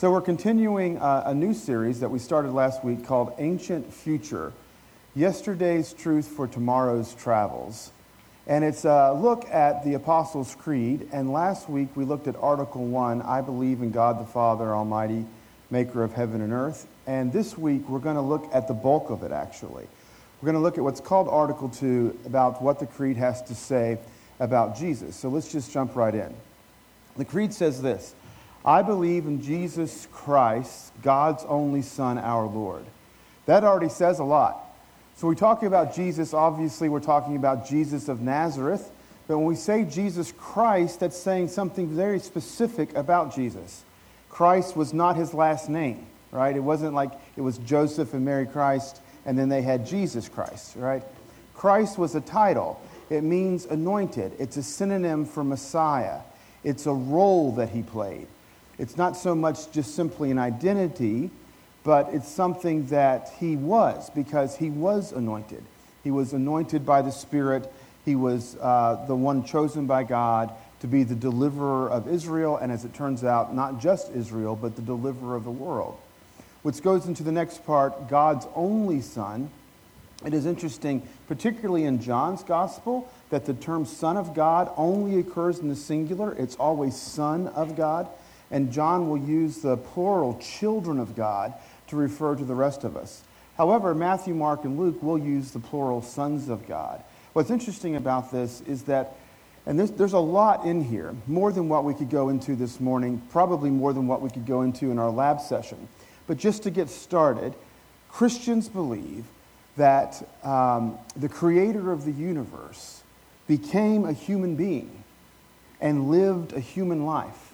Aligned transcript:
So, 0.00 0.10
we're 0.10 0.22
continuing 0.22 0.96
uh, 0.96 1.24
a 1.26 1.34
new 1.34 1.52
series 1.52 2.00
that 2.00 2.08
we 2.08 2.18
started 2.18 2.52
last 2.52 2.82
week 2.82 3.04
called 3.04 3.34
Ancient 3.36 3.92
Future 3.92 4.54
Yesterday's 5.14 5.92
Truth 5.92 6.26
for 6.26 6.48
Tomorrow's 6.48 7.14
Travels. 7.14 7.92
And 8.46 8.64
it's 8.64 8.86
a 8.86 9.12
look 9.12 9.46
at 9.50 9.84
the 9.84 9.92
Apostles' 9.92 10.56
Creed. 10.58 11.10
And 11.12 11.30
last 11.30 11.68
week 11.68 11.90
we 11.96 12.06
looked 12.06 12.28
at 12.28 12.36
Article 12.36 12.86
1 12.86 13.20
I 13.20 13.42
believe 13.42 13.82
in 13.82 13.90
God 13.90 14.18
the 14.18 14.24
Father 14.24 14.74
Almighty, 14.74 15.26
maker 15.68 16.02
of 16.02 16.14
heaven 16.14 16.40
and 16.40 16.54
earth. 16.54 16.86
And 17.06 17.30
this 17.30 17.58
week 17.58 17.86
we're 17.86 17.98
going 17.98 18.16
to 18.16 18.22
look 18.22 18.48
at 18.54 18.68
the 18.68 18.72
bulk 18.72 19.10
of 19.10 19.22
it, 19.22 19.32
actually. 19.32 19.86
We're 20.40 20.46
going 20.46 20.54
to 20.54 20.62
look 20.62 20.78
at 20.78 20.84
what's 20.84 21.00
called 21.00 21.28
Article 21.28 21.68
2 21.68 22.20
about 22.24 22.62
what 22.62 22.78
the 22.78 22.86
Creed 22.86 23.18
has 23.18 23.42
to 23.42 23.54
say 23.54 23.98
about 24.38 24.78
Jesus. 24.78 25.14
So 25.14 25.28
let's 25.28 25.52
just 25.52 25.70
jump 25.70 25.94
right 25.94 26.14
in. 26.14 26.34
The 27.18 27.26
Creed 27.26 27.52
says 27.52 27.82
this 27.82 28.14
I 28.64 28.82
believe 28.82 29.26
in 29.26 29.42
Jesus 29.42 30.06
Christ, 30.12 30.92
God's 31.02 31.44
only 31.44 31.82
Son, 31.82 32.18
our 32.18 32.46
Lord. 32.46 32.84
That 33.46 33.64
already 33.64 33.88
says 33.88 34.18
a 34.18 34.24
lot. 34.24 34.58
So, 35.16 35.28
we 35.28 35.34
talking 35.34 35.68
about 35.68 35.94
Jesus, 35.94 36.32
obviously, 36.32 36.88
we're 36.88 37.00
talking 37.00 37.36
about 37.36 37.68
Jesus 37.68 38.08
of 38.08 38.20
Nazareth. 38.20 38.90
But 39.28 39.38
when 39.38 39.46
we 39.46 39.54
say 39.54 39.84
Jesus 39.84 40.32
Christ, 40.32 41.00
that's 41.00 41.16
saying 41.16 41.48
something 41.48 41.88
very 41.88 42.18
specific 42.18 42.94
about 42.96 43.34
Jesus. 43.34 43.84
Christ 44.28 44.76
was 44.76 44.92
not 44.92 45.16
his 45.16 45.34
last 45.34 45.68
name, 45.68 46.06
right? 46.32 46.54
It 46.54 46.62
wasn't 46.62 46.94
like 46.94 47.12
it 47.36 47.40
was 47.40 47.58
Joseph 47.58 48.14
and 48.14 48.24
Mary 48.24 48.46
Christ, 48.46 49.00
and 49.26 49.38
then 49.38 49.48
they 49.48 49.62
had 49.62 49.86
Jesus 49.86 50.28
Christ, 50.28 50.74
right? 50.76 51.02
Christ 51.54 51.98
was 51.98 52.14
a 52.14 52.20
title. 52.20 52.80
It 53.10 53.22
means 53.22 53.66
anointed. 53.66 54.32
It's 54.38 54.56
a 54.56 54.62
synonym 54.62 55.26
for 55.26 55.44
Messiah. 55.44 56.20
It's 56.64 56.86
a 56.86 56.92
role 56.92 57.52
that 57.52 57.70
he 57.70 57.82
played. 57.82 58.26
It's 58.80 58.96
not 58.96 59.14
so 59.14 59.34
much 59.34 59.70
just 59.72 59.94
simply 59.94 60.30
an 60.30 60.38
identity, 60.38 61.30
but 61.84 62.08
it's 62.14 62.26
something 62.26 62.86
that 62.86 63.30
he 63.38 63.54
was 63.54 64.08
because 64.08 64.56
he 64.56 64.70
was 64.70 65.12
anointed. 65.12 65.62
He 66.02 66.10
was 66.10 66.32
anointed 66.32 66.86
by 66.86 67.02
the 67.02 67.12
Spirit. 67.12 67.70
He 68.06 68.16
was 68.16 68.56
uh, 68.56 69.04
the 69.06 69.14
one 69.14 69.44
chosen 69.44 69.86
by 69.86 70.04
God 70.04 70.54
to 70.80 70.86
be 70.86 71.02
the 71.02 71.14
deliverer 71.14 71.90
of 71.90 72.08
Israel, 72.08 72.56
and 72.56 72.72
as 72.72 72.86
it 72.86 72.94
turns 72.94 73.22
out, 73.22 73.54
not 73.54 73.82
just 73.82 74.12
Israel, 74.12 74.56
but 74.56 74.76
the 74.76 74.82
deliverer 74.82 75.36
of 75.36 75.44
the 75.44 75.50
world. 75.50 75.98
Which 76.62 76.80
goes 76.80 77.04
into 77.04 77.22
the 77.22 77.32
next 77.32 77.66
part 77.66 78.08
God's 78.08 78.46
only 78.54 79.02
Son. 79.02 79.50
It 80.24 80.32
is 80.32 80.46
interesting, 80.46 81.06
particularly 81.28 81.84
in 81.84 82.00
John's 82.00 82.42
Gospel, 82.42 83.12
that 83.28 83.44
the 83.44 83.52
term 83.52 83.84
Son 83.84 84.16
of 84.16 84.32
God 84.32 84.72
only 84.78 85.18
occurs 85.18 85.58
in 85.58 85.68
the 85.68 85.76
singular. 85.76 86.34
It's 86.38 86.56
always 86.56 86.96
Son 86.96 87.48
of 87.48 87.76
God 87.76 88.08
and 88.50 88.72
John 88.72 89.08
will 89.08 89.18
use 89.18 89.58
the 89.58 89.76
plural 89.76 90.38
children 90.38 90.98
of 90.98 91.14
God 91.14 91.54
to 91.88 91.96
refer 91.96 92.34
to 92.34 92.44
the 92.44 92.54
rest 92.54 92.84
of 92.84 92.96
us. 92.96 93.22
However, 93.56 93.94
Matthew, 93.94 94.34
Mark, 94.34 94.64
and 94.64 94.78
Luke 94.78 95.02
will 95.02 95.18
use 95.18 95.50
the 95.50 95.58
plural 95.58 96.02
sons 96.02 96.48
of 96.48 96.66
God. 96.66 97.02
What's 97.32 97.50
interesting 97.50 97.96
about 97.96 98.32
this 98.32 98.62
is 98.62 98.84
that, 98.84 99.16
and 99.66 99.78
there's, 99.78 99.90
there's 99.92 100.14
a 100.14 100.18
lot 100.18 100.64
in 100.64 100.82
here, 100.82 101.14
more 101.26 101.52
than 101.52 101.68
what 101.68 101.84
we 101.84 101.94
could 101.94 102.10
go 102.10 102.28
into 102.28 102.56
this 102.56 102.80
morning, 102.80 103.22
probably 103.30 103.70
more 103.70 103.92
than 103.92 104.06
what 104.06 104.22
we 104.22 104.30
could 104.30 104.46
go 104.46 104.62
into 104.62 104.90
in 104.90 104.98
our 104.98 105.10
lab 105.10 105.40
session. 105.40 105.88
But 106.26 106.38
just 106.38 106.62
to 106.62 106.70
get 106.70 106.88
started, 106.88 107.54
Christians 108.08 108.68
believe 108.68 109.24
that 109.76 110.26
um, 110.42 110.98
the 111.16 111.28
creator 111.28 111.92
of 111.92 112.04
the 112.04 112.12
universe 112.12 113.02
became 113.46 114.04
a 114.04 114.12
human 114.12 114.56
being 114.56 115.04
and 115.80 116.10
lived 116.10 116.52
a 116.52 116.60
human 116.60 117.04
life 117.04 117.49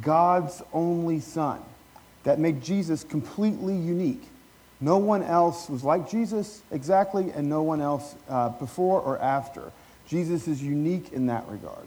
God's 0.00 0.62
only 0.72 1.20
Son. 1.20 1.60
That 2.24 2.38
made 2.38 2.62
Jesus 2.62 3.02
completely 3.02 3.74
unique. 3.74 4.22
No 4.80 4.96
one 4.96 5.22
else 5.22 5.68
was 5.68 5.84
like 5.84 6.08
Jesus 6.10 6.62
exactly, 6.70 7.30
and 7.32 7.48
no 7.48 7.62
one 7.62 7.80
else 7.80 8.14
uh, 8.28 8.50
before 8.50 9.00
or 9.00 9.18
after. 9.18 9.72
Jesus 10.06 10.48
is 10.48 10.62
unique 10.62 11.12
in 11.12 11.26
that 11.26 11.46
regard, 11.48 11.86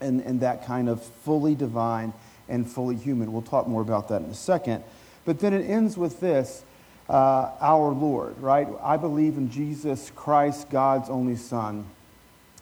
and, 0.00 0.20
and 0.20 0.40
that 0.40 0.66
kind 0.66 0.88
of 0.88 1.02
fully 1.02 1.54
divine 1.54 2.12
and 2.48 2.70
fully 2.70 2.96
human. 2.96 3.32
We'll 3.32 3.42
talk 3.42 3.66
more 3.66 3.82
about 3.82 4.08
that 4.08 4.22
in 4.22 4.28
a 4.28 4.34
second. 4.34 4.84
But 5.24 5.40
then 5.40 5.54
it 5.54 5.68
ends 5.68 5.96
with 5.96 6.20
this 6.20 6.62
uh, 7.08 7.50
our 7.60 7.90
Lord, 7.90 8.38
right? 8.38 8.68
I 8.82 8.96
believe 8.96 9.36
in 9.36 9.50
Jesus 9.50 10.10
Christ, 10.14 10.70
God's 10.70 11.08
only 11.08 11.36
Son, 11.36 11.86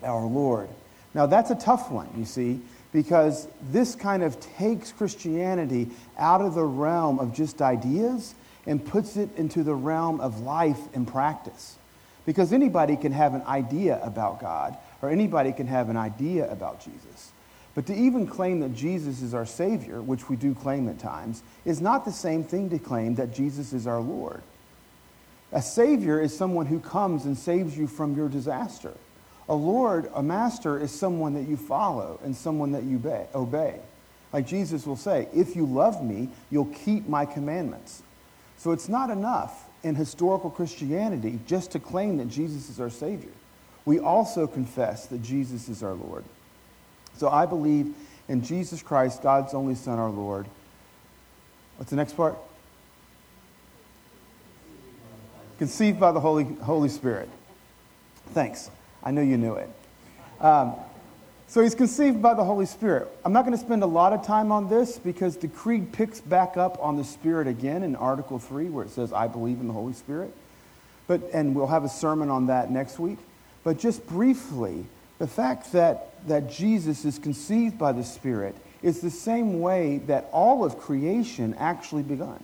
our 0.03 0.25
Lord. 0.25 0.69
Now, 1.15 1.27
that's 1.27 1.51
a 1.51 1.55
tough 1.55 1.91
one, 1.91 2.09
you 2.17 2.25
see, 2.25 2.61
because 2.93 3.49
this 3.71 3.95
kind 3.95 4.23
of 4.23 4.39
takes 4.41 4.93
Christianity 4.93 5.89
out 6.19 6.43
of 6.43 6.55
the 6.55 6.65
realm 6.65 7.19
of 7.19 7.35
just 7.35 7.63
ideas 7.63 8.35
and 8.67 8.85
puts 8.85 9.17
it 9.17 9.31
into 9.37 9.63
the 9.63 9.75
realm 9.75 10.21
of 10.21 10.41
life 10.41 10.81
and 10.95 11.09
practice. 11.09 11.77
Because 12.27 12.53
anybody 12.53 12.97
can 12.97 13.13
have 13.13 13.35
an 13.35 13.43
idea 13.43 14.01
about 14.05 14.41
God, 14.41 14.77
or 15.01 15.11
anybody 15.11 15.53
can 15.53 15.67
have 15.67 15.89
an 15.89 15.97
idea 15.97 16.51
about 16.53 16.81
Jesus. 16.81 17.33
But 17.75 17.87
to 17.87 17.95
even 17.95 18.27
claim 18.27 18.61
that 18.61 18.75
Jesus 18.75 19.23
is 19.23 19.35
our 19.35 19.47
Savior, 19.47 20.01
which 20.03 20.29
we 20.29 20.37
do 20.37 20.55
claim 20.55 20.89
at 20.89 20.99
times, 20.99 21.43
is 21.65 21.81
not 21.81 22.05
the 22.05 22.13
same 22.13 22.45
thing 22.45 22.71
to 22.71 22.79
claim 22.79 23.15
that 23.15 23.35
Jesus 23.35 23.73
is 23.73 23.87
our 23.87 24.01
Lord. 24.01 24.43
A 25.51 25.63
Savior 25.63 26.21
is 26.21 26.37
someone 26.37 26.67
who 26.67 26.79
comes 26.79 27.25
and 27.25 27.37
saves 27.37 27.77
you 27.77 27.87
from 27.87 28.17
your 28.17 28.29
disaster. 28.29 28.93
A 29.49 29.55
Lord, 29.55 30.11
a 30.15 30.23
master, 30.23 30.79
is 30.79 30.91
someone 30.91 31.35
that 31.35 31.49
you 31.49 31.57
follow 31.57 32.21
and 32.23 32.35
someone 32.35 32.73
that 32.73 32.85
you 32.85 33.03
obey. 33.35 33.81
Like 34.33 34.47
Jesus 34.47 34.87
will 34.87 34.97
say, 34.97 35.29
if 35.35 35.57
you 35.57 35.67
love 35.67 36.03
me, 36.03 36.31
you'll 36.51 36.67
keep 36.67 37.09
my 37.09 37.27
commandments. 37.27 38.03
So 38.57 38.71
it's 38.71 38.89
not 38.89 39.11
enough 39.11 39.69
in 39.83 39.95
historical 39.95 40.49
Christianity 40.49 41.41
just 41.47 41.73
to 41.73 41.81
claim 41.81 42.17
that 42.19 42.29
Jesus 42.29 42.71
is 42.71 42.81
our 42.81 42.91
Savior. 42.91 43.33
We 43.85 43.99
also 43.99 44.47
confess 44.47 45.07
that 45.07 45.23
Jesus 45.23 45.69
is 45.69 45.83
our 45.83 45.95
Lord. 45.95 46.25
So 47.17 47.29
I 47.29 47.47
believe 47.47 47.95
in 48.29 48.43
Jesus 48.45 48.83
Christ, 48.83 49.23
God's 49.23 49.55
only 49.55 49.75
Son, 49.75 49.99
our 49.99 50.11
Lord. 50.11 50.47
What's 51.77 51.91
the 51.91 51.97
next 51.97 52.17
part? 52.17 52.37
Conceived 55.59 55.99
by 55.99 56.13
the 56.13 56.21
Holy, 56.21 56.45
Holy 56.45 56.89
Spirit. 56.89 57.29
Thanks. 58.33 58.71
I 59.03 59.11
know 59.11 59.23
you 59.23 59.37
knew 59.37 59.55
it. 59.55 59.71
Um, 60.41 60.75
so 61.49 61.63
he's 61.63 61.75
conceived 61.75 62.23
by 62.23 62.33
the 62.35 62.45
Holy 62.45 62.65
Spirit. 62.65 63.09
I'm 63.25 63.33
not 63.35 63.45
going 63.45 63.57
to 63.57 63.63
spend 63.63 63.83
a 63.83 63.87
lot 63.87 64.15
of 64.15 64.25
time 64.25 64.51
on 64.51 64.69
this 64.69 64.99
because 64.99 65.37
the 65.37 65.49
creed 65.49 65.93
picks 65.93 66.19
back 66.21 66.57
up 66.57 66.79
on 66.81 66.97
the 66.97 67.05
Spirit 67.05 67.47
again 67.47 67.83
in 67.83 67.95
Article 67.95 68.39
3 68.39 68.71
where 68.71 68.87
it 68.87 68.91
says, 68.91 69.13
I 69.13 69.29
believe 69.29 69.61
in 69.61 69.67
the 69.67 69.75
Holy 69.75 69.93
Spirit. 69.93 70.33
But, 71.07 71.21
and 71.35 71.55
we'll 71.55 71.67
have 71.67 71.85
a 71.85 71.91
sermon 71.91 72.31
on 72.31 72.47
that 72.47 72.71
next 72.71 72.99
week. 72.99 73.19
But 73.65 73.79
just 73.79 74.07
briefly, 74.07 74.87
the 75.19 75.27
fact 75.27 75.73
that, 75.73 76.27
that 76.27 76.51
Jesus 76.51 77.05
is 77.05 77.19
conceived 77.19 77.79
by 77.79 77.93
the 77.93 78.03
Spirit 78.03 78.57
is 78.83 79.01
the 79.01 79.11
same 79.11 79.61
way 79.61 79.99
that 80.07 80.29
all 80.33 80.65
of 80.65 80.79
creation 80.79 81.55
actually 81.59 82.03
begun. 82.03 82.43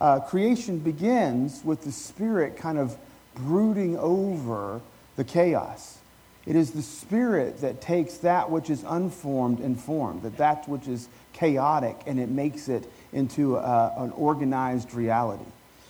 Uh, 0.00 0.18
creation 0.18 0.78
begins 0.78 1.64
with 1.64 1.82
the 1.84 1.92
Spirit 1.92 2.56
kind 2.56 2.78
of 2.78 2.96
brooding 3.36 3.96
over 3.98 4.80
the 5.16 5.24
chaos. 5.24 5.98
It 6.46 6.56
is 6.56 6.72
the 6.72 6.82
Spirit 6.82 7.60
that 7.62 7.80
takes 7.80 8.18
that 8.18 8.50
which 8.50 8.68
is 8.68 8.84
unformed 8.86 9.60
and 9.60 9.80
formed, 9.80 10.22
that 10.22 10.36
that 10.36 10.68
which 10.68 10.86
is 10.86 11.08
chaotic, 11.32 11.96
and 12.06 12.20
it 12.20 12.28
makes 12.28 12.68
it 12.68 12.88
into 13.12 13.56
a, 13.56 13.94
an 13.96 14.10
organized 14.12 14.92
reality. 14.92 15.44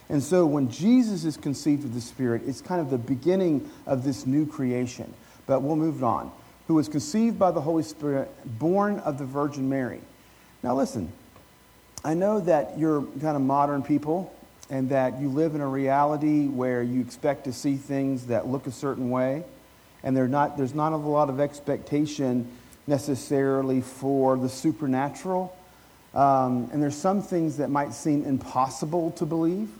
And 0.09 0.23
so 0.23 0.47
when 0.47 0.71
Jesus 0.71 1.25
is 1.25 1.37
conceived 1.37 1.85
of 1.85 1.95
the 1.95 2.01
Spirit, 2.01 2.43
it's 2.47 2.61
kind 2.61 2.81
of 2.81 2.91
the 2.91 2.99
beginning 2.99 3.69
of 3.87 4.05
this 4.05 4.27
new 4.27 4.47
creation. 4.47 5.13
But 5.47 5.63
we'll 5.63 5.77
move 5.77 6.05
on. 6.05 6.31
Who 6.69 6.75
was 6.75 6.89
conceived 6.89 7.39
by 7.39 7.51
the 7.51 7.61
Holy 7.61 7.83
Spirit, 7.83 8.31
born 8.59 8.99
of 9.01 9.19
the 9.19 9.25
Virgin 9.25 9.69
Mary. 9.69 10.01
Now 10.63 10.75
listen, 10.75 11.13
I 12.05 12.15
know 12.15 12.41
that 12.41 12.79
you're 12.79 13.03
kind 13.03 13.37
of 13.37 13.43
modern 13.43 13.83
people, 13.83 14.35
and 14.75 14.89
that 14.89 15.21
you 15.21 15.29
live 15.29 15.55
in 15.55 15.61
a 15.61 15.69
reality 15.69 16.49
where 16.49 16.83
you 16.83 17.01
expect 17.01 17.45
to 17.45 17.53
see 17.53 17.77
things 17.77 18.27
that 18.27 18.49
look 18.49 18.67
a 18.67 18.73
certain 18.73 19.09
way, 19.09 19.45
and 20.03 20.17
not, 20.33 20.57
there's 20.57 20.75
not 20.75 20.93
a 20.93 20.97
lot 20.97 21.31
of 21.31 21.39
expectation 21.39 22.51
necessarily 22.89 23.81
for 23.81 24.37
the 24.37 24.49
supernatural. 24.49 25.57
Um, 26.13 26.69
and 26.73 26.83
there's 26.83 26.97
some 26.97 27.23
things 27.23 27.59
that 27.59 27.71
might 27.71 27.95
seem 27.95 28.25
impossible 28.25 29.13
to 29.13 29.25
believe. 29.25 29.71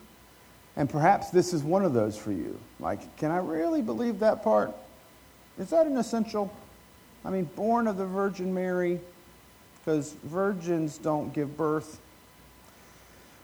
And 0.77 0.89
perhaps 0.89 1.31
this 1.31 1.53
is 1.53 1.65
one 1.65 1.85
of 1.85 1.93
those 1.93 2.17
for 2.17 2.31
you. 2.31 2.57
Like, 2.79 3.17
can 3.17 3.33
I 3.33 3.39
really 3.39 3.83
believe 3.83 4.21
that 4.21 4.45
part? 4.45 4.73
Is 5.59 5.71
that 5.71 5.89
an 5.89 5.97
essential? 5.97 6.55
I 7.25 7.31
mean, 7.31 7.47
born 7.57 7.89
of 7.89 7.97
the 7.97 8.07
Virgin 8.07 8.55
Mary, 8.55 9.01
because 9.81 10.13
virgins 10.23 10.99
don't 10.99 11.33
give 11.33 11.57
birth. 11.57 12.01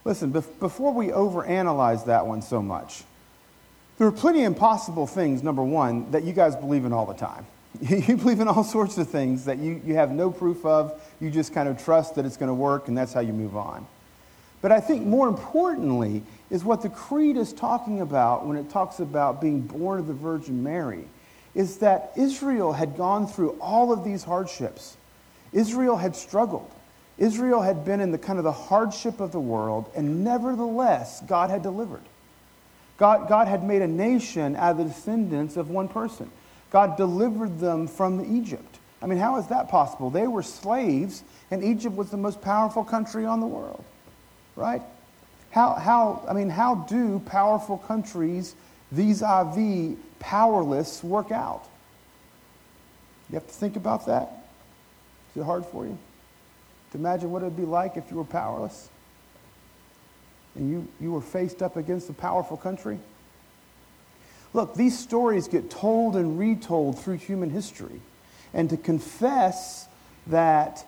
Listen, 0.04 0.30
before 0.30 0.92
we 0.92 1.08
overanalyze 1.08 2.06
that 2.06 2.26
one 2.26 2.42
so 2.42 2.62
much, 2.62 3.04
there 3.98 4.06
are 4.06 4.12
plenty 4.12 4.40
of 4.40 4.46
impossible 4.46 5.06
things, 5.06 5.42
number 5.42 5.62
one, 5.62 6.10
that 6.12 6.24
you 6.24 6.32
guys 6.32 6.56
believe 6.56 6.86
in 6.86 6.92
all 6.92 7.06
the 7.06 7.14
time. 7.14 7.46
You 7.80 8.16
believe 8.16 8.40
in 8.40 8.48
all 8.48 8.64
sorts 8.64 8.98
of 8.98 9.08
things 9.08 9.44
that 9.44 9.58
you, 9.58 9.80
you 9.84 9.94
have 9.94 10.10
no 10.10 10.30
proof 10.30 10.64
of. 10.64 11.00
You 11.20 11.30
just 11.30 11.52
kind 11.52 11.68
of 11.68 11.82
trust 11.82 12.16
that 12.16 12.24
it's 12.24 12.36
going 12.36 12.48
to 12.48 12.54
work, 12.54 12.88
and 12.88 12.98
that's 12.98 13.12
how 13.12 13.20
you 13.20 13.32
move 13.32 13.56
on. 13.56 13.86
But 14.62 14.72
I 14.72 14.80
think 14.80 15.06
more 15.06 15.28
importantly 15.28 16.22
is 16.50 16.64
what 16.64 16.82
the 16.82 16.88
creed 16.88 17.36
is 17.36 17.52
talking 17.52 18.00
about 18.00 18.46
when 18.46 18.56
it 18.56 18.70
talks 18.70 19.00
about 19.00 19.40
being 19.40 19.60
born 19.60 20.00
of 20.00 20.06
the 20.06 20.14
Virgin 20.14 20.62
Mary, 20.62 21.04
is 21.54 21.78
that 21.78 22.12
Israel 22.16 22.72
had 22.72 22.96
gone 22.96 23.26
through 23.26 23.50
all 23.60 23.92
of 23.92 24.04
these 24.04 24.24
hardships. 24.24 24.96
Israel 25.52 25.96
had 25.96 26.16
struggled. 26.16 26.70
Israel 27.20 27.60
had 27.60 27.84
been 27.84 28.00
in 28.00 28.12
the 28.12 28.18
kind 28.18 28.38
of 28.38 28.44
the 28.44 28.50
hardship 28.50 29.20
of 29.20 29.30
the 29.30 29.38
world, 29.38 29.90
and 29.94 30.24
nevertheless, 30.24 31.20
God 31.26 31.50
had 31.50 31.62
delivered. 31.62 32.00
God, 32.96 33.28
God 33.28 33.46
had 33.46 33.62
made 33.62 33.82
a 33.82 33.86
nation 33.86 34.56
out 34.56 34.72
of 34.72 34.78
the 34.78 34.84
descendants 34.84 35.58
of 35.58 35.68
one 35.68 35.86
person. 35.86 36.30
God 36.70 36.96
delivered 36.96 37.60
them 37.60 37.86
from 37.86 38.38
Egypt. 38.38 38.78
I 39.02 39.06
mean, 39.06 39.18
how 39.18 39.36
is 39.36 39.46
that 39.48 39.68
possible? 39.68 40.08
They 40.08 40.26
were 40.26 40.42
slaves, 40.42 41.22
and 41.50 41.62
Egypt 41.62 41.94
was 41.94 42.10
the 42.10 42.16
most 42.16 42.40
powerful 42.40 42.84
country 42.84 43.26
on 43.26 43.40
the 43.40 43.46
world, 43.46 43.84
right? 44.56 44.82
How, 45.50 45.74
how, 45.74 46.24
I 46.26 46.32
mean, 46.32 46.48
how 46.48 46.86
do 46.88 47.18
powerful 47.26 47.76
countries 47.76 48.54
a 48.92 48.94
vis 48.94 49.98
powerless 50.20 51.04
work 51.04 51.30
out? 51.30 51.64
You 53.28 53.34
have 53.34 53.46
to 53.46 53.52
think 53.52 53.76
about 53.76 54.06
that. 54.06 54.46
Is 55.34 55.42
it 55.42 55.44
hard 55.44 55.66
for 55.66 55.84
you 55.84 55.98
to 56.92 56.98
imagine 56.98 57.30
what 57.30 57.42
it 57.42 57.46
would 57.46 57.56
be 57.56 57.64
like 57.64 57.96
if 57.96 58.10
you 58.10 58.16
were 58.16 58.24
powerless 58.24 58.88
and 60.54 60.70
you, 60.70 60.88
you 61.00 61.12
were 61.12 61.20
faced 61.20 61.62
up 61.62 61.76
against 61.76 62.08
a 62.10 62.12
powerful 62.12 62.56
country? 62.56 62.98
Look, 64.52 64.74
these 64.74 64.98
stories 64.98 65.46
get 65.46 65.70
told 65.70 66.16
and 66.16 66.38
retold 66.38 66.98
through 66.98 67.18
human 67.18 67.50
history. 67.50 68.00
And 68.52 68.68
to 68.70 68.76
confess 68.76 69.86
that 70.26 70.84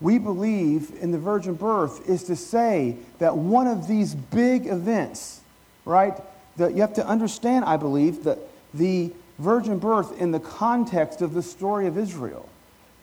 we 0.00 0.18
believe 0.18 0.92
in 1.00 1.10
the 1.10 1.18
virgin 1.18 1.54
birth 1.54 2.08
is 2.08 2.24
to 2.24 2.36
say 2.36 2.98
that 3.18 3.36
one 3.36 3.66
of 3.66 3.88
these 3.88 4.14
big 4.14 4.66
events, 4.66 5.40
right? 5.86 6.14
That 6.58 6.74
you 6.74 6.82
have 6.82 6.94
to 6.94 7.06
understand, 7.06 7.64
I 7.64 7.78
believe, 7.78 8.24
that 8.24 8.38
the 8.74 9.10
virgin 9.38 9.78
birth 9.78 10.20
in 10.20 10.32
the 10.32 10.40
context 10.40 11.22
of 11.22 11.32
the 11.32 11.42
story 11.42 11.86
of 11.86 11.96
Israel, 11.96 12.46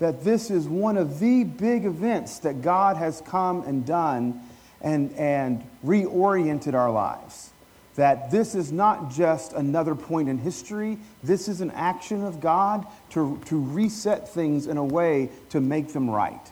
that 0.04 0.22
this 0.22 0.52
is 0.52 0.68
one 0.68 0.98
of 0.98 1.22
the 1.22 1.46
big 1.46 1.86
events 1.86 2.40
that 2.40 2.62
God 2.62 2.98
has 2.98 3.22
come 3.22 3.62
and 3.62 3.86
done 3.86 4.42
and, 4.82 5.14
and 5.14 5.64
reoriented 5.86 6.74
our 6.74 6.92
lives 6.92 7.52
that 7.96 8.30
this 8.30 8.54
is 8.54 8.70
not 8.70 9.12
just 9.12 9.54
another 9.54 9.96
point 9.96 10.28
in 10.28 10.38
history, 10.38 10.98
this 11.24 11.48
is 11.48 11.62
an 11.62 11.72
action 11.72 12.22
of 12.24 12.42
God 12.42 12.86
to, 13.12 13.40
to 13.46 13.58
reset 13.58 14.28
things 14.28 14.68
in 14.68 14.76
a 14.78 14.84
way 14.84 15.30
to 15.52 15.62
make 15.62 15.94
them 15.94 16.10
right. 16.10 16.52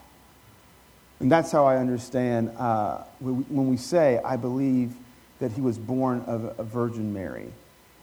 And 1.20 1.30
that's 1.30 1.50
how 1.52 1.66
I 1.66 1.76
understand 1.76 2.52
uh, 2.56 3.02
when 3.18 3.68
we 3.68 3.76
say, 3.76 4.20
I 4.24 4.36
believe 4.36 4.94
that 5.40 5.52
he 5.52 5.60
was 5.60 5.78
born 5.78 6.22
of 6.28 6.58
a 6.58 6.62
Virgin 6.62 7.12
Mary. 7.12 7.48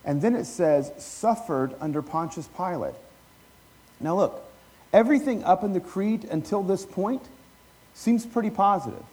And 0.06 0.22
then 0.22 0.36
it 0.36 0.46
says, 0.46 0.92
suffered 0.98 1.74
under 1.80 2.02
Pontius 2.02 2.50
Pilate. 2.56 2.94
Now, 4.02 4.16
look, 4.16 4.49
everything 4.94 5.44
up 5.44 5.64
in 5.64 5.74
the 5.74 5.80
creed 5.80 6.26
until 6.26 6.64
this 6.64 6.86
point 6.86 7.22
seems 7.94 8.26
pretty 8.26 8.50
positive. 8.50 9.04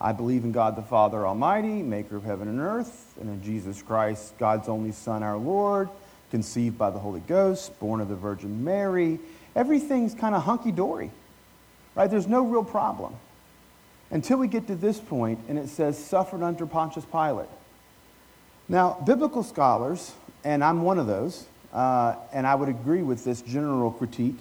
I 0.00 0.12
believe 0.12 0.44
in 0.44 0.52
God 0.52 0.76
the 0.76 0.82
Father 0.82 1.26
Almighty, 1.26 1.82
maker 1.82 2.16
of 2.16 2.24
heaven 2.24 2.48
and 2.48 2.58
earth, 2.58 3.14
and 3.20 3.28
in 3.28 3.42
Jesus 3.42 3.82
Christ, 3.82 4.36
God's 4.38 4.68
only 4.68 4.92
Son, 4.92 5.22
our 5.22 5.36
Lord, 5.36 5.90
conceived 6.30 6.78
by 6.78 6.90
the 6.90 6.98
Holy 6.98 7.20
Ghost, 7.20 7.78
born 7.80 8.00
of 8.00 8.08
the 8.08 8.16
Virgin 8.16 8.64
Mary. 8.64 9.18
Everything's 9.54 10.14
kind 10.14 10.34
of 10.34 10.44
hunky 10.44 10.72
dory, 10.72 11.10
right? 11.94 12.10
There's 12.10 12.28
no 12.28 12.42
real 12.42 12.64
problem. 12.64 13.14
Until 14.10 14.38
we 14.38 14.48
get 14.48 14.66
to 14.68 14.74
this 14.74 14.98
point, 14.98 15.38
and 15.48 15.58
it 15.58 15.68
says, 15.68 16.02
suffered 16.02 16.42
under 16.42 16.66
Pontius 16.66 17.04
Pilate. 17.04 17.48
Now, 18.68 18.96
biblical 19.04 19.42
scholars, 19.42 20.12
and 20.44 20.64
I'm 20.64 20.82
one 20.82 20.98
of 20.98 21.06
those, 21.06 21.46
uh, 21.74 22.14
and 22.32 22.46
I 22.46 22.54
would 22.54 22.68
agree 22.68 23.02
with 23.02 23.24
this 23.24 23.42
general 23.42 23.90
critique, 23.90 24.38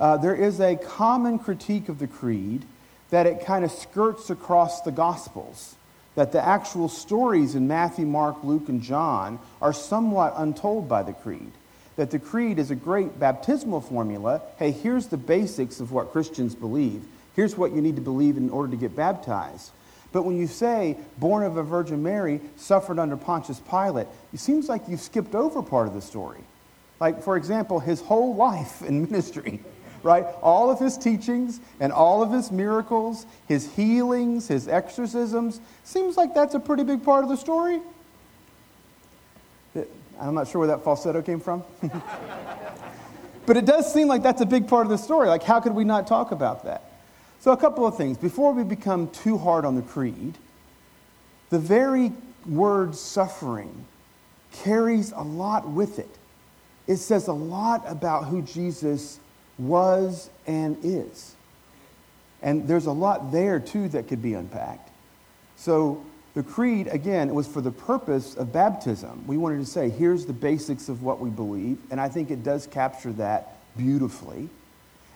uh, 0.00 0.16
there 0.16 0.34
is 0.34 0.60
a 0.60 0.76
common 0.76 1.38
critique 1.38 1.88
of 1.88 1.98
the 1.98 2.06
creed 2.06 2.64
that 3.10 3.26
it 3.26 3.44
kind 3.44 3.64
of 3.64 3.70
skirts 3.70 4.30
across 4.30 4.80
the 4.80 4.92
Gospels. 4.92 5.76
That 6.14 6.32
the 6.32 6.44
actual 6.44 6.88
stories 6.88 7.54
in 7.54 7.68
Matthew, 7.68 8.06
Mark, 8.06 8.42
Luke, 8.42 8.68
and 8.68 8.82
John 8.82 9.38
are 9.62 9.72
somewhat 9.72 10.34
untold 10.36 10.88
by 10.88 11.02
the 11.02 11.12
Creed. 11.12 11.52
That 11.96 12.10
the 12.10 12.18
Creed 12.18 12.58
is 12.58 12.70
a 12.70 12.74
great 12.74 13.20
baptismal 13.20 13.82
formula. 13.82 14.42
Hey, 14.58 14.72
here's 14.72 15.06
the 15.06 15.16
basics 15.16 15.80
of 15.80 15.92
what 15.92 16.12
Christians 16.12 16.54
believe. 16.54 17.04
Here's 17.36 17.56
what 17.56 17.72
you 17.72 17.80
need 17.80 17.96
to 17.96 18.02
believe 18.02 18.36
in 18.36 18.50
order 18.50 18.70
to 18.70 18.76
get 18.76 18.96
baptized. 18.96 19.70
But 20.12 20.24
when 20.24 20.36
you 20.36 20.48
say, 20.48 20.96
born 21.18 21.44
of 21.44 21.56
a 21.56 21.62
Virgin 21.62 22.02
Mary, 22.02 22.40
suffered 22.56 22.98
under 22.98 23.16
Pontius 23.16 23.60
Pilate, 23.60 24.08
it 24.32 24.40
seems 24.40 24.68
like 24.68 24.88
you've 24.88 25.00
skipped 25.00 25.34
over 25.34 25.62
part 25.62 25.86
of 25.86 25.94
the 25.94 26.02
story. 26.02 26.40
Like, 26.98 27.22
for 27.22 27.36
example, 27.36 27.78
his 27.80 28.00
whole 28.00 28.34
life 28.34 28.82
in 28.82 29.02
ministry 29.04 29.60
right? 30.02 30.24
All 30.42 30.70
of 30.70 30.78
his 30.78 30.96
teachings 30.96 31.60
and 31.80 31.92
all 31.92 32.22
of 32.22 32.32
his 32.32 32.50
miracles, 32.50 33.26
his 33.48 33.72
healings, 33.74 34.48
his 34.48 34.68
exorcisms, 34.68 35.60
seems 35.84 36.16
like 36.16 36.34
that's 36.34 36.54
a 36.54 36.60
pretty 36.60 36.84
big 36.84 37.04
part 37.04 37.24
of 37.24 37.30
the 37.30 37.36
story. 37.36 37.80
I'm 40.20 40.34
not 40.34 40.48
sure 40.48 40.58
where 40.60 40.68
that 40.68 40.84
falsetto 40.84 41.22
came 41.22 41.40
from. 41.40 41.64
but 43.46 43.56
it 43.56 43.64
does 43.64 43.92
seem 43.92 44.06
like 44.06 44.22
that's 44.22 44.42
a 44.42 44.46
big 44.46 44.68
part 44.68 44.84
of 44.84 44.90
the 44.90 44.98
story. 44.98 45.28
Like, 45.28 45.42
how 45.42 45.60
could 45.60 45.74
we 45.74 45.84
not 45.84 46.06
talk 46.06 46.30
about 46.30 46.64
that? 46.64 46.84
So, 47.40 47.52
a 47.52 47.56
couple 47.56 47.86
of 47.86 47.96
things. 47.96 48.18
Before 48.18 48.52
we 48.52 48.62
become 48.62 49.08
too 49.08 49.38
hard 49.38 49.64
on 49.64 49.76
the 49.76 49.82
creed, 49.82 50.36
the 51.48 51.58
very 51.58 52.12
word 52.46 52.94
suffering 52.94 53.86
carries 54.52 55.12
a 55.12 55.22
lot 55.22 55.66
with 55.66 55.98
it. 55.98 56.10
It 56.86 56.96
says 56.96 57.28
a 57.28 57.32
lot 57.32 57.84
about 57.86 58.26
who 58.26 58.42
Jesus 58.42 59.20
was, 59.60 60.30
and 60.46 60.76
is. 60.82 61.34
And 62.42 62.66
there's 62.66 62.86
a 62.86 62.92
lot 62.92 63.32
there, 63.32 63.60
too, 63.60 63.88
that 63.90 64.08
could 64.08 64.22
be 64.22 64.34
unpacked. 64.34 64.90
So, 65.56 66.04
the 66.34 66.42
creed, 66.42 66.86
again, 66.86 67.34
was 67.34 67.46
for 67.46 67.60
the 67.60 67.72
purpose 67.72 68.36
of 68.36 68.52
baptism. 68.52 69.24
We 69.26 69.36
wanted 69.36 69.58
to 69.58 69.66
say, 69.66 69.90
here's 69.90 70.26
the 70.26 70.32
basics 70.32 70.88
of 70.88 71.02
what 71.02 71.18
we 71.20 71.28
believe, 71.28 71.78
and 71.90 72.00
I 72.00 72.08
think 72.08 72.30
it 72.30 72.44
does 72.44 72.66
capture 72.66 73.12
that 73.14 73.58
beautifully. 73.76 74.48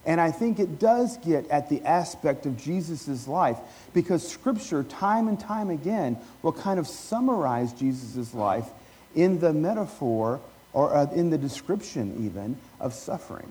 And 0.07 0.21
I 0.21 0.31
think 0.31 0.59
it 0.59 0.79
does 0.79 1.17
get 1.19 1.49
at 1.49 1.71
the 1.71 1.81
aspect 1.83 2.45
of 2.47 2.59
Jesus' 2.59 3.27
life 3.27 3.57
because 3.95 4.27
Scripture, 4.27 4.83
time 4.83 5.29
and 5.29 5.41
time 5.41 5.71
again, 5.71 6.19
will 6.43 6.53
kind 6.53 6.79
of 6.79 6.87
summarize 6.87 7.73
Jesus' 7.73 8.35
life 8.35 8.69
in 9.15 9.39
the 9.39 9.53
metaphor 9.53 10.41
or 10.75 10.95
uh, 10.95 11.11
in 11.13 11.31
the 11.31 11.39
description, 11.39 12.27
even, 12.27 12.59
of 12.81 12.93
suffering. 12.93 13.51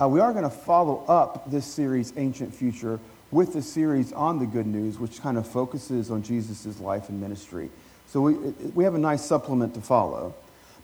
Uh, 0.00 0.08
we 0.08 0.18
are 0.18 0.32
going 0.32 0.44
to 0.44 0.50
follow 0.50 1.04
up 1.06 1.48
this 1.48 1.64
series, 1.64 2.12
Ancient 2.16 2.52
Future, 2.52 2.98
with 3.30 3.52
the 3.52 3.62
series 3.62 4.12
on 4.12 4.40
the 4.40 4.46
good 4.46 4.66
news, 4.66 4.98
which 4.98 5.22
kind 5.22 5.38
of 5.38 5.46
focuses 5.46 6.10
on 6.10 6.22
Jesus' 6.22 6.80
life 6.80 7.08
and 7.08 7.20
ministry. 7.20 7.70
So 8.08 8.20
we, 8.20 8.32
we 8.74 8.82
have 8.82 8.96
a 8.96 8.98
nice 8.98 9.24
supplement 9.24 9.74
to 9.74 9.80
follow. 9.80 10.34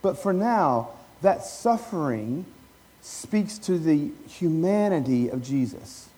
But 0.00 0.16
for 0.16 0.32
now, 0.32 0.90
that 1.22 1.44
suffering 1.44 2.46
speaks 3.02 3.58
to 3.58 3.78
the 3.78 4.12
humanity 4.28 5.28
of 5.28 5.42
Jesus. 5.42 6.08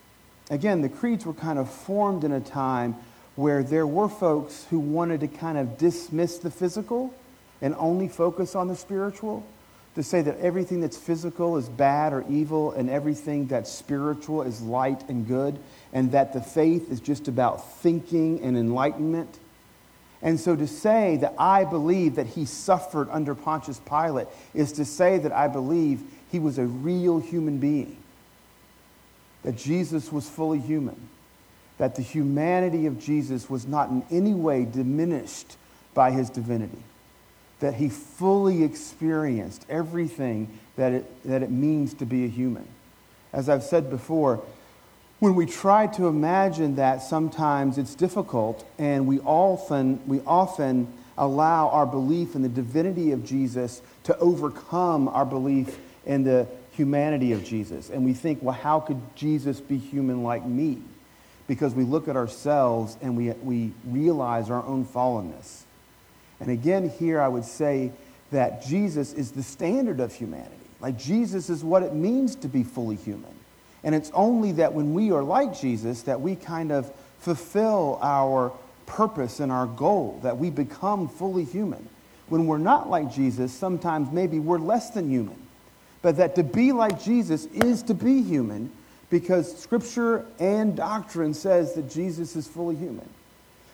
Again, 0.51 0.83
the 0.83 0.89
creeds 0.91 1.25
were 1.25 1.33
kind 1.33 1.59
of 1.59 1.71
formed 1.71 2.25
in 2.25 2.33
a 2.33 2.41
time 2.41 2.95
where 3.37 3.63
there 3.63 3.87
were 3.87 4.09
folks 4.09 4.67
who 4.69 4.79
wanted 4.79 5.21
to 5.21 5.29
kind 5.29 5.57
of 5.57 5.79
dismiss 5.79 6.37
the 6.37 6.51
physical 6.51 7.15
and 7.63 7.75
only 7.79 8.09
focus 8.09 8.55
on 8.55 8.69
the 8.69 8.77
spiritual 8.77 9.47
to 9.95 10.03
say 10.03 10.23
that 10.23 10.39
everything 10.39 10.81
that's 10.81 10.97
physical 10.97 11.57
is 11.57 11.69
bad 11.69 12.13
or 12.13 12.25
evil 12.29 12.73
and 12.73 12.89
everything 12.89 13.47
that's 13.47 13.71
spiritual 13.71 14.43
is 14.43 14.63
light 14.63 15.09
and 15.09 15.27
good, 15.27 15.59
and 15.93 16.13
that 16.13 16.33
the 16.33 16.41
faith 16.41 16.91
is 16.91 17.01
just 17.01 17.29
about 17.29 17.71
thinking 17.81 18.41
and 18.43 18.57
enlightenment. 18.57 19.39
And 20.23 20.41
so 20.41 20.57
to 20.57 20.67
say 20.67 21.19
that 21.19 21.35
I 21.39 21.65
believe 21.65 22.15
that 22.15 22.29
he 22.29 22.47
suffered 22.47 23.09
under 23.11 23.35
Pontius 23.35 23.81
Pilate 23.81 24.29
is 24.55 24.73
to 24.73 24.85
say 24.85 25.19
that 25.19 25.33
I 25.33 25.49
believe 25.49 26.03
he 26.31 26.39
was 26.39 26.59
a 26.59 26.65
real 26.65 27.19
human 27.19 27.59
being, 27.59 27.99
that 29.43 29.57
Jesus 29.57 30.11
was 30.11 30.27
fully 30.29 30.61
human, 30.61 30.97
that 31.77 31.97
the 31.97 32.03
humanity 32.03 32.87
of 32.87 32.99
Jesus 32.99 33.51
was 33.51 33.67
not 33.67 33.91
in 33.91 34.05
any 34.11 34.33
way 34.33 34.65
diminished 34.65 35.57
by 35.93 36.13
his 36.13 36.31
divinity 36.31 36.83
that 37.63 37.75
he 37.75 37.89
fully 37.89 38.65
experienced 38.65 39.65
everything 39.69 40.59
that 40.77 40.93
it, 40.93 41.23
that 41.25 41.43
it 41.43 41.51
means 41.51 41.95
to 41.95 42.05
be 42.05 42.25
a 42.25 42.29
human. 42.29 42.67
As 43.33 43.49
I've 43.49 43.63
said 43.63 43.89
before, 43.89 44.43
when 45.21 45.37
we 45.37 45.47
try 45.47 45.87
to 45.87 46.09
imagine 46.09 46.75
that, 46.77 47.03
sometimes 47.03 47.79
it's 47.79 47.95
difficult, 47.95 48.67
and 48.79 49.07
we 49.07 49.21
often, 49.21 50.01
we 50.09 50.21
often 50.27 50.93
allow 51.17 51.69
our 51.69 51.87
belief 51.87 52.35
in 52.35 52.43
the 52.43 52.49
divinity 52.49 53.13
of 53.13 53.25
Jesus 53.25 53.81
to 54.05 54.19
overcome 54.19 55.07
our 55.07 55.25
belief 55.25 55.79
in 56.05 56.25
the 56.25 56.49
humanity 56.73 57.31
of 57.31 57.45
Jesus. 57.45 57.91
And 57.91 58.05
we 58.05 58.13
think, 58.13 58.43
well, 58.43 58.55
how 58.55 58.81
could 58.81 59.01
Jesus 59.15 59.61
be 59.61 59.79
human 59.79 60.25
like 60.25 60.45
me? 60.45 60.83
Because 61.47 61.75
we 61.75 61.85
look 61.85 62.09
at 62.09 62.17
ourselves 62.17 62.97
and 63.01 63.17
we, 63.17 63.31
we 63.31 63.71
realize 63.85 64.51
our 64.51 64.65
own 64.65 64.85
fallenness. 64.85 65.63
And 66.43 66.51
again, 66.51 66.91
here 66.91 67.21
I 67.21 67.29
would 67.29 67.45
say 67.45 67.93
that 68.33 68.67
Jesus 68.67 69.13
is 69.13 69.31
the 69.31 69.43
standard 69.43 70.01
of 70.01 70.13
humanity. 70.13 70.57
Like 70.81 70.99
Jesus 70.99 71.49
is 71.49 71.63
what 71.63 71.85
it 71.85 71.95
means 71.95 72.35
to 72.37 72.49
be 72.49 72.65
fully 72.65 72.97
human. 72.97 73.31
And 73.85 73.95
it's 73.95 74.11
only 74.13 74.53
that 74.53 74.73
when 74.73 74.93
we 74.93 75.13
are 75.13 75.23
like 75.23 75.59
Jesus 75.59 76.03
that 76.03 76.21
we 76.21 76.35
kind 76.35 76.73
of 76.73 76.93
fulfill 77.21 78.01
our 78.03 78.53
purpose 78.87 79.39
and 79.39 79.53
our 79.53 79.67
goal, 79.67 80.19
that 80.25 80.37
we 80.37 80.51
become 80.51 81.09
fully 81.09 81.45
human. 81.45 81.89
When 82.29 82.47
we're 82.47 82.59
not 82.59 82.91
like 82.91 83.13
Jesus, 83.13 83.53
sometimes 83.53 84.11
maybe 84.11 84.41
we're 84.41 84.59
less 84.59 84.91
than 84.91 85.09
human. 85.09 85.37
But 86.03 86.17
that 86.17 86.35
to 86.35 86.43
be 86.43 86.73
like 86.73 87.01
Jesus 87.01 87.47
is 87.47 87.85
to 87.85 87.95
be 87.95 88.23
human 88.23 88.73
because 89.11 89.57
scripture 89.57 90.25
and 90.41 90.75
doctrine 90.75 91.35
says 91.35 91.75
that 91.75 91.89
Jesus 91.89 92.35
is 92.35 92.49
fully 92.49 92.75
human. 92.75 93.09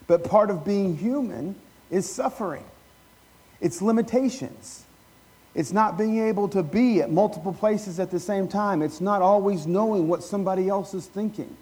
But 0.07 0.25
part 0.25 0.51
of 0.51 0.65
being 0.65 0.97
human 0.97 1.55
is 1.90 2.09
suffering, 2.09 2.64
it's 3.61 3.83
limitations. 3.83 4.85
It's 5.54 5.73
not 5.73 5.99
being 5.99 6.21
able 6.21 6.49
to 6.50 6.62
be 6.62 7.00
at 7.02 7.11
multiple 7.11 7.52
places 7.52 7.99
at 7.99 8.12
the 8.12 8.21
same 8.21 8.47
time. 8.47 8.80
It's 8.80 9.00
not 9.00 9.23
always 9.23 9.66
knowing 9.66 10.07
what 10.07 10.23
somebody 10.23 10.68
else 10.68 10.95
is 10.95 11.07
thinking. 11.07 11.57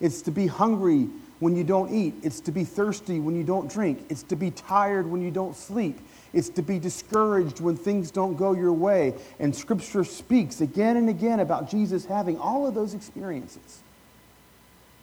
It's 0.00 0.22
to 0.22 0.30
be 0.30 0.46
hungry 0.46 1.08
when 1.40 1.56
you 1.56 1.64
don't 1.64 1.92
eat. 1.92 2.14
It's 2.22 2.38
to 2.40 2.52
be 2.52 2.62
thirsty 2.62 3.18
when 3.18 3.34
you 3.34 3.42
don't 3.42 3.68
drink. 3.68 4.04
It's 4.08 4.22
to 4.24 4.36
be 4.36 4.52
tired 4.52 5.10
when 5.10 5.22
you 5.22 5.32
don't 5.32 5.56
sleep. 5.56 5.98
It's 6.32 6.50
to 6.50 6.62
be 6.62 6.78
discouraged 6.78 7.60
when 7.60 7.76
things 7.76 8.12
don't 8.12 8.36
go 8.36 8.52
your 8.52 8.72
way. 8.72 9.14
And 9.40 9.54
Scripture 9.54 10.04
speaks 10.04 10.60
again 10.60 10.96
and 10.96 11.08
again 11.08 11.40
about 11.40 11.68
Jesus 11.68 12.04
having 12.04 12.38
all 12.38 12.66
of 12.66 12.74
those 12.74 12.94
experiences. 12.94 13.80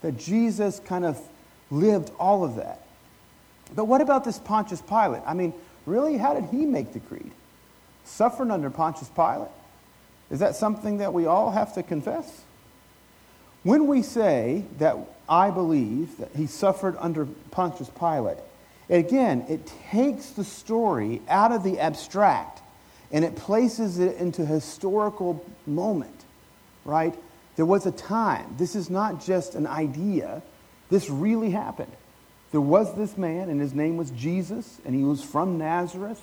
That 0.01 0.17
Jesus 0.17 0.79
kind 0.79 1.03
of 1.03 1.19
lived 1.71 2.11
all 2.17 2.45
of 2.45 2.55
that. 2.55 2.83
But 3.75 3.85
what 3.85 4.01
about 4.01 4.23
this 4.23 4.39
Pontius 4.39 4.81
Pilate? 4.81 5.21
I 5.25 5.33
mean, 5.33 5.53
really, 5.85 6.17
how 6.17 6.33
did 6.33 6.45
he 6.45 6.65
make 6.65 6.93
the 6.93 6.99
creed? 6.99 7.31
Suffering 8.03 8.51
under 8.51 8.69
Pontius 8.69 9.09
Pilate? 9.09 9.51
Is 10.31 10.39
that 10.39 10.55
something 10.55 10.97
that 10.97 11.13
we 11.13 11.25
all 11.25 11.51
have 11.51 11.73
to 11.75 11.83
confess? 11.83 12.41
When 13.63 13.87
we 13.87 14.01
say 14.03 14.63
that 14.77 14.95
I 15.27 15.49
believe 15.49 16.17
that 16.17 16.29
he 16.35 16.47
suffered 16.47 16.95
under 16.99 17.25
Pontius 17.51 17.89
Pilate, 17.89 18.37
again, 18.89 19.45
it 19.49 19.71
takes 19.91 20.29
the 20.31 20.43
story 20.43 21.21
out 21.27 21.51
of 21.51 21.63
the 21.63 21.79
abstract 21.79 22.61
and 23.11 23.25
it 23.25 23.35
places 23.35 23.99
it 23.99 24.17
into 24.17 24.45
historical 24.45 25.43
moment, 25.65 26.25
right? 26.85 27.15
There 27.55 27.65
was 27.65 27.85
a 27.85 27.91
time. 27.91 28.55
This 28.57 28.75
is 28.75 28.89
not 28.89 29.23
just 29.23 29.55
an 29.55 29.67
idea. 29.67 30.41
This 30.89 31.09
really 31.09 31.49
happened. 31.49 31.91
There 32.51 32.61
was 32.61 32.95
this 32.95 33.17
man, 33.17 33.49
and 33.49 33.61
his 33.61 33.73
name 33.73 33.97
was 33.97 34.11
Jesus, 34.11 34.79
and 34.85 34.95
he 34.95 35.03
was 35.03 35.23
from 35.23 35.57
Nazareth, 35.57 36.21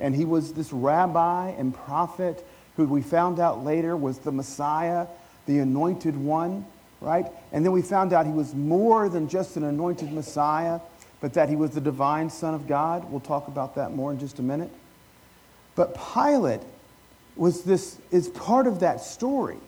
and 0.00 0.14
he 0.14 0.24
was 0.24 0.52
this 0.52 0.72
rabbi 0.72 1.50
and 1.50 1.74
prophet 1.74 2.44
who 2.76 2.84
we 2.86 3.02
found 3.02 3.40
out 3.40 3.64
later 3.64 3.96
was 3.96 4.18
the 4.18 4.32
Messiah, 4.32 5.06
the 5.46 5.58
anointed 5.58 6.16
one 6.16 6.64
right? 7.00 7.26
And 7.52 7.64
then 7.64 7.72
we 7.72 7.82
found 7.82 8.12
out 8.12 8.26
he 8.26 8.32
was 8.32 8.54
more 8.54 9.08
than 9.08 9.28
just 9.28 9.56
an 9.56 9.64
anointed 9.64 10.12
Messiah, 10.12 10.80
but 11.20 11.34
that 11.34 11.48
he 11.48 11.56
was 11.56 11.72
the 11.72 11.80
divine 11.80 12.30
Son 12.30 12.54
of 12.54 12.66
God. 12.66 13.10
We'll 13.10 13.20
talk 13.20 13.48
about 13.48 13.74
that 13.76 13.92
more 13.92 14.12
in 14.12 14.18
just 14.18 14.38
a 14.38 14.42
minute. 14.42 14.70
But 15.74 15.96
Pilate 16.14 16.60
was 17.36 17.62
this 17.62 17.98
is 18.10 18.28
part 18.28 18.66
of 18.66 18.80
that 18.80 19.00
story, 19.00 19.58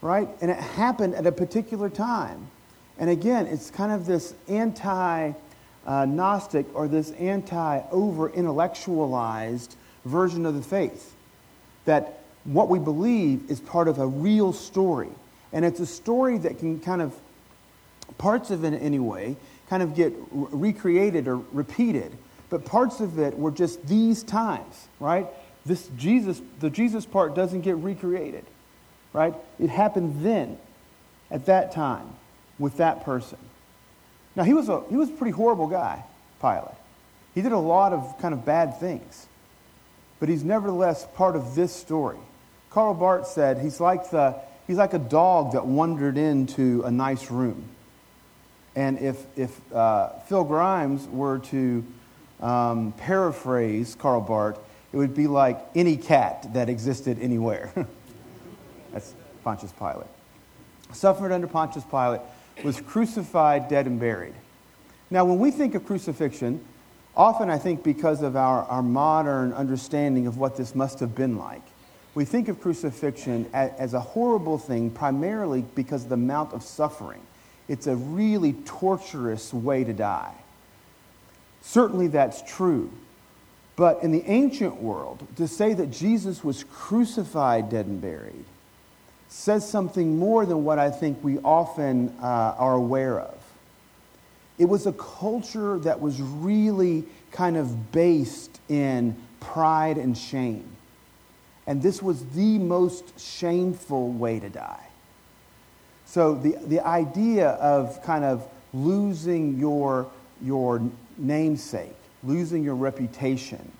right? 0.00 0.28
And 0.40 0.50
it 0.50 0.58
happened 0.58 1.14
at 1.14 1.26
a 1.26 1.32
particular 1.32 1.90
time. 1.90 2.48
And 2.98 3.10
again, 3.10 3.46
it's 3.46 3.70
kind 3.70 3.92
of 3.92 4.06
this 4.06 4.34
anti 4.48 5.32
Gnostic 5.86 6.66
or 6.74 6.88
this 6.88 7.10
anti 7.12 7.82
over 7.90 8.30
intellectualized 8.30 9.76
version 10.04 10.46
of 10.46 10.54
the 10.54 10.62
faith. 10.62 11.14
That 11.84 12.20
what 12.44 12.68
we 12.68 12.78
believe 12.78 13.50
is 13.50 13.60
part 13.60 13.88
of 13.88 13.98
a 13.98 14.06
real 14.06 14.52
story 14.52 15.10
and 15.54 15.64
it's 15.64 15.78
a 15.78 15.86
story 15.86 16.36
that 16.38 16.58
can 16.58 16.80
kind 16.80 17.00
of, 17.00 17.14
parts 18.18 18.50
of 18.50 18.64
it 18.64 18.74
anyway, 18.82 19.36
kind 19.70 19.82
of 19.82 19.94
get 19.94 20.12
recreated 20.30 21.28
or 21.28 21.36
repeated. 21.52 22.12
But 22.50 22.64
parts 22.64 23.00
of 23.00 23.20
it 23.20 23.38
were 23.38 23.52
just 23.52 23.86
these 23.86 24.24
times, 24.24 24.88
right? 24.98 25.28
This 25.64 25.88
Jesus, 25.96 26.42
the 26.58 26.68
Jesus 26.68 27.06
part 27.06 27.36
doesn't 27.36 27.60
get 27.60 27.76
recreated, 27.76 28.44
right? 29.12 29.32
It 29.60 29.70
happened 29.70 30.24
then, 30.24 30.58
at 31.30 31.46
that 31.46 31.72
time, 31.72 32.10
with 32.58 32.78
that 32.78 33.04
person. 33.04 33.38
Now, 34.36 34.44
he 34.44 34.54
was 34.54 34.68
a, 34.68 34.82
he 34.90 34.96
was 34.96 35.08
a 35.08 35.12
pretty 35.12 35.32
horrible 35.32 35.68
guy, 35.68 36.04
Pilate. 36.40 36.76
He 37.34 37.42
did 37.42 37.52
a 37.52 37.58
lot 37.58 37.92
of 37.92 38.16
kind 38.20 38.34
of 38.34 38.44
bad 38.44 38.78
things. 38.80 39.26
But 40.20 40.28
he's 40.28 40.44
nevertheless 40.44 41.06
part 41.14 41.36
of 41.36 41.54
this 41.54 41.74
story. 41.74 42.18
Karl 42.70 42.94
Barth 42.94 43.26
said 43.26 43.58
he's 43.58 43.80
like 43.80 44.10
the, 44.10 44.36
He's 44.66 44.78
like 44.78 44.94
a 44.94 44.98
dog 44.98 45.52
that 45.52 45.66
wandered 45.66 46.16
into 46.16 46.82
a 46.84 46.90
nice 46.90 47.30
room. 47.30 47.64
And 48.74 48.98
if, 48.98 49.24
if 49.36 49.72
uh, 49.72 50.18
Phil 50.20 50.44
Grimes 50.44 51.06
were 51.06 51.38
to 51.38 51.84
um, 52.40 52.92
paraphrase 52.92 53.94
Karl 53.94 54.20
Barth, 54.20 54.58
it 54.92 54.96
would 54.96 55.14
be 55.14 55.26
like 55.26 55.60
any 55.74 55.96
cat 55.96 56.54
that 56.54 56.68
existed 56.68 57.18
anywhere. 57.20 57.72
That's 58.92 59.14
Pontius 59.42 59.72
Pilate. 59.72 60.06
Suffered 60.92 61.32
under 61.32 61.46
Pontius 61.46 61.84
Pilate, 61.84 62.20
was 62.62 62.80
crucified, 62.80 63.68
dead, 63.68 63.86
and 63.86 63.98
buried. 63.98 64.34
Now, 65.10 65.24
when 65.24 65.38
we 65.38 65.50
think 65.50 65.74
of 65.74 65.84
crucifixion, 65.86 66.64
often 67.16 67.50
I 67.50 67.58
think 67.58 67.82
because 67.82 68.22
of 68.22 68.36
our, 68.36 68.62
our 68.64 68.82
modern 68.82 69.52
understanding 69.52 70.26
of 70.26 70.38
what 70.38 70.56
this 70.56 70.74
must 70.74 71.00
have 71.00 71.14
been 71.14 71.36
like, 71.36 71.62
we 72.14 72.24
think 72.24 72.48
of 72.48 72.60
crucifixion 72.60 73.48
as 73.52 73.92
a 73.92 74.00
horrible 74.00 74.56
thing 74.56 74.90
primarily 74.90 75.62
because 75.74 76.04
of 76.04 76.10
the 76.10 76.14
amount 76.14 76.52
of 76.52 76.62
suffering. 76.62 77.20
It's 77.66 77.86
a 77.86 77.96
really 77.96 78.52
torturous 78.64 79.52
way 79.52 79.82
to 79.84 79.92
die. 79.92 80.34
Certainly 81.62 82.08
that's 82.08 82.42
true. 82.42 82.90
But 83.74 84.02
in 84.04 84.12
the 84.12 84.22
ancient 84.26 84.76
world, 84.76 85.26
to 85.36 85.48
say 85.48 85.74
that 85.74 85.90
Jesus 85.90 86.44
was 86.44 86.64
crucified, 86.64 87.70
dead, 87.70 87.86
and 87.86 88.00
buried 88.00 88.44
says 89.34 89.68
something 89.68 90.16
more 90.16 90.46
than 90.46 90.62
what 90.62 90.78
I 90.78 90.90
think 90.90 91.22
we 91.24 91.38
often 91.40 92.14
uh, 92.22 92.54
are 92.56 92.74
aware 92.74 93.18
of. 93.18 93.34
It 94.58 94.66
was 94.66 94.86
a 94.86 94.92
culture 94.92 95.76
that 95.80 96.00
was 96.00 96.22
really 96.22 97.04
kind 97.32 97.56
of 97.56 97.90
based 97.90 98.60
in 98.68 99.16
pride 99.40 99.98
and 99.98 100.16
shame. 100.16 100.64
And 101.66 101.82
this 101.82 102.00
was 102.00 102.24
the 102.26 102.58
most 102.58 103.18
shameful 103.18 104.12
way 104.12 104.38
to 104.38 104.48
die. 104.48 104.86
So 106.06 106.36
the, 106.36 106.56
the 106.68 106.86
idea 106.86 107.48
of 107.50 108.04
kind 108.04 108.24
of 108.24 108.48
losing 108.72 109.58
your, 109.58 110.08
your 110.42 110.80
namesake, 111.18 111.96
losing 112.22 112.62
your 112.62 112.76
reputation, 112.76 113.72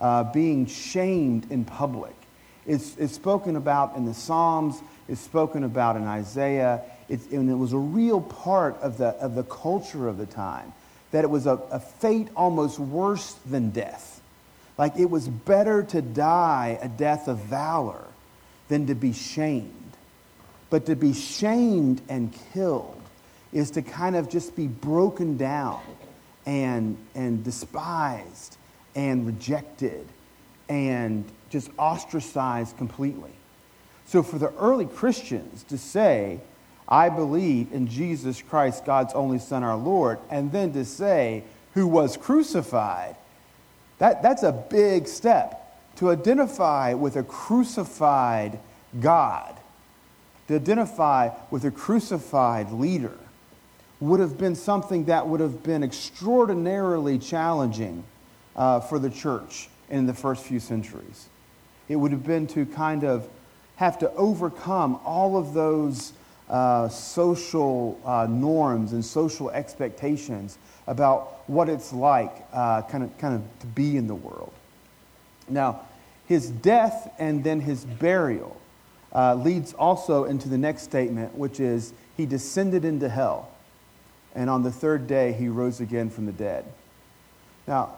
uh, 0.00 0.24
being 0.32 0.64
shamed 0.64 1.52
in 1.52 1.66
public, 1.66 2.14
is, 2.66 2.96
is 2.96 3.12
spoken 3.12 3.56
about 3.56 3.96
in 3.96 4.06
the 4.06 4.14
Psalms, 4.14 4.80
is 5.08 5.20
spoken 5.20 5.64
about 5.64 5.96
in 5.96 6.04
Isaiah, 6.04 6.82
and 7.08 7.50
it 7.50 7.54
was 7.54 7.72
a 7.72 7.78
real 7.78 8.20
part 8.20 8.76
of 8.80 8.98
the, 8.98 9.08
of 9.08 9.34
the 9.34 9.44
culture 9.44 10.08
of 10.08 10.18
the 10.18 10.26
time, 10.26 10.72
that 11.10 11.24
it 11.24 11.30
was 11.30 11.46
a, 11.46 11.60
a 11.70 11.80
fate 11.80 12.28
almost 12.36 12.78
worse 12.78 13.34
than 13.46 13.70
death. 13.70 14.20
Like 14.78 14.96
it 14.98 15.10
was 15.10 15.28
better 15.28 15.82
to 15.84 16.02
die 16.02 16.78
a 16.80 16.88
death 16.88 17.28
of 17.28 17.38
valor 17.38 18.04
than 18.68 18.86
to 18.86 18.94
be 18.94 19.12
shamed. 19.12 19.68
But 20.70 20.86
to 20.86 20.96
be 20.96 21.12
shamed 21.12 22.00
and 22.08 22.34
killed 22.54 23.00
is 23.52 23.72
to 23.72 23.82
kind 23.82 24.16
of 24.16 24.30
just 24.30 24.56
be 24.56 24.66
broken 24.66 25.36
down 25.36 25.82
and, 26.46 26.96
and 27.14 27.44
despised 27.44 28.56
and 28.94 29.26
rejected 29.26 30.06
and 30.68 31.24
just 31.50 31.70
ostracized 31.78 32.78
completely. 32.78 33.32
So 34.12 34.22
for 34.22 34.36
the 34.36 34.52
early 34.58 34.84
Christians 34.84 35.62
to 35.70 35.78
say, 35.78 36.38
I 36.86 37.08
believe 37.08 37.72
in 37.72 37.86
Jesus 37.86 38.42
Christ, 38.42 38.84
God's 38.84 39.14
only 39.14 39.38
Son, 39.38 39.62
our 39.62 39.74
Lord, 39.74 40.18
and 40.28 40.52
then 40.52 40.74
to 40.74 40.84
say, 40.84 41.44
who 41.72 41.86
was 41.86 42.18
crucified, 42.18 43.16
that, 44.00 44.22
that's 44.22 44.42
a 44.42 44.52
big 44.52 45.08
step 45.08 45.80
to 45.96 46.10
identify 46.10 46.92
with 46.92 47.16
a 47.16 47.22
crucified 47.22 48.58
God, 49.00 49.56
to 50.48 50.56
identify 50.56 51.30
with 51.50 51.64
a 51.64 51.70
crucified 51.70 52.70
leader, 52.70 53.16
would 53.98 54.20
have 54.20 54.36
been 54.36 54.54
something 54.54 55.06
that 55.06 55.26
would 55.26 55.40
have 55.40 55.62
been 55.62 55.82
extraordinarily 55.82 57.18
challenging 57.18 58.04
uh, 58.56 58.78
for 58.78 58.98
the 58.98 59.08
church 59.08 59.70
in 59.88 60.04
the 60.04 60.12
first 60.12 60.44
few 60.44 60.60
centuries. 60.60 61.30
It 61.88 61.96
would 61.96 62.12
have 62.12 62.24
been 62.24 62.46
to 62.48 62.66
kind 62.66 63.04
of 63.04 63.26
have 63.82 63.98
to 63.98 64.12
overcome 64.12 65.00
all 65.04 65.36
of 65.36 65.54
those 65.54 66.12
uh, 66.48 66.88
social 66.88 68.00
uh, 68.04 68.28
norms 68.30 68.92
and 68.92 69.04
social 69.04 69.50
expectations 69.50 70.56
about 70.86 71.42
what 71.48 71.68
it's 71.68 71.92
like 71.92 72.32
uh, 72.52 72.82
kind, 72.82 73.02
of, 73.02 73.18
kind 73.18 73.34
of 73.34 73.42
to 73.58 73.66
be 73.66 73.96
in 73.96 74.06
the 74.06 74.14
world. 74.14 74.52
Now, 75.48 75.80
his 76.28 76.48
death 76.48 77.12
and 77.18 77.42
then 77.42 77.60
his 77.60 77.84
burial 77.84 78.56
uh, 79.12 79.34
leads 79.34 79.72
also 79.72 80.26
into 80.26 80.48
the 80.48 80.58
next 80.58 80.82
statement, 80.82 81.34
which 81.34 81.58
is 81.58 81.92
he 82.16 82.24
descended 82.24 82.84
into 82.84 83.08
hell, 83.08 83.50
and 84.36 84.48
on 84.48 84.62
the 84.62 84.70
third 84.70 85.08
day 85.08 85.32
he 85.32 85.48
rose 85.48 85.80
again 85.80 86.08
from 86.08 86.26
the 86.26 86.32
dead. 86.32 86.64
Now, 87.66 87.96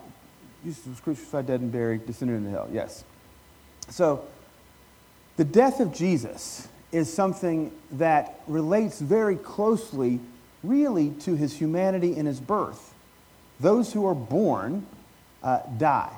Jesus 0.65 0.87
was 0.87 1.01
crucified, 1.01 1.47
dead, 1.47 1.61
and 1.61 1.71
buried, 1.71 2.07
descended 2.07 2.39
into 2.39 2.49
hell. 2.49 2.71
Yes. 2.73 3.05
So, 3.91 4.25
the 5.37 5.45
death 5.45 5.81
of 5.81 5.93
Jesus 5.93 6.69
is 6.93 7.13
something 7.13 7.73
that 7.93 8.41
relates 8.47 9.01
very 9.01 9.37
closely, 9.37 10.21
really, 10.63 11.11
to 11.11 11.35
his 11.35 11.53
humanity 11.57 12.17
and 12.17 12.27
his 12.27 12.41
birth. 12.41 12.95
Those 13.59 13.93
who 13.93 14.07
are 14.07 14.15
born 14.15 14.87
uh, 15.43 15.61
die, 15.77 16.13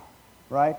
right? 0.51 0.77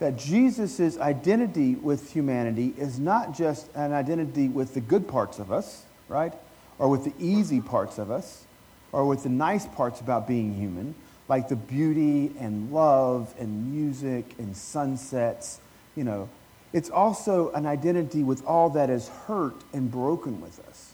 That 0.00 0.16
Jesus' 0.16 0.98
identity 0.98 1.76
with 1.76 2.12
humanity 2.12 2.74
is 2.76 2.98
not 2.98 3.36
just 3.36 3.68
an 3.74 3.92
identity 3.92 4.48
with 4.48 4.74
the 4.74 4.80
good 4.80 5.06
parts 5.06 5.38
of 5.38 5.52
us, 5.52 5.84
right? 6.08 6.34
Or 6.78 6.88
with 6.88 7.04
the 7.04 7.14
easy 7.18 7.60
parts 7.60 7.98
of 7.98 8.10
us, 8.10 8.44
or 8.92 9.06
with 9.06 9.22
the 9.22 9.28
nice 9.28 9.66
parts 9.66 10.00
about 10.00 10.26
being 10.26 10.54
human, 10.54 10.94
like 11.28 11.48
the 11.48 11.56
beauty 11.56 12.32
and 12.38 12.72
love 12.72 13.32
and 13.38 13.72
music 13.72 14.34
and 14.38 14.56
sunsets, 14.56 15.60
you 15.94 16.04
know, 16.04 16.28
it's 16.76 16.90
also 16.90 17.50
an 17.52 17.64
identity 17.64 18.22
with 18.22 18.44
all 18.44 18.68
that 18.68 18.90
is 18.90 19.08
hurt 19.08 19.54
and 19.72 19.90
broken 19.90 20.42
with 20.42 20.60
us. 20.68 20.92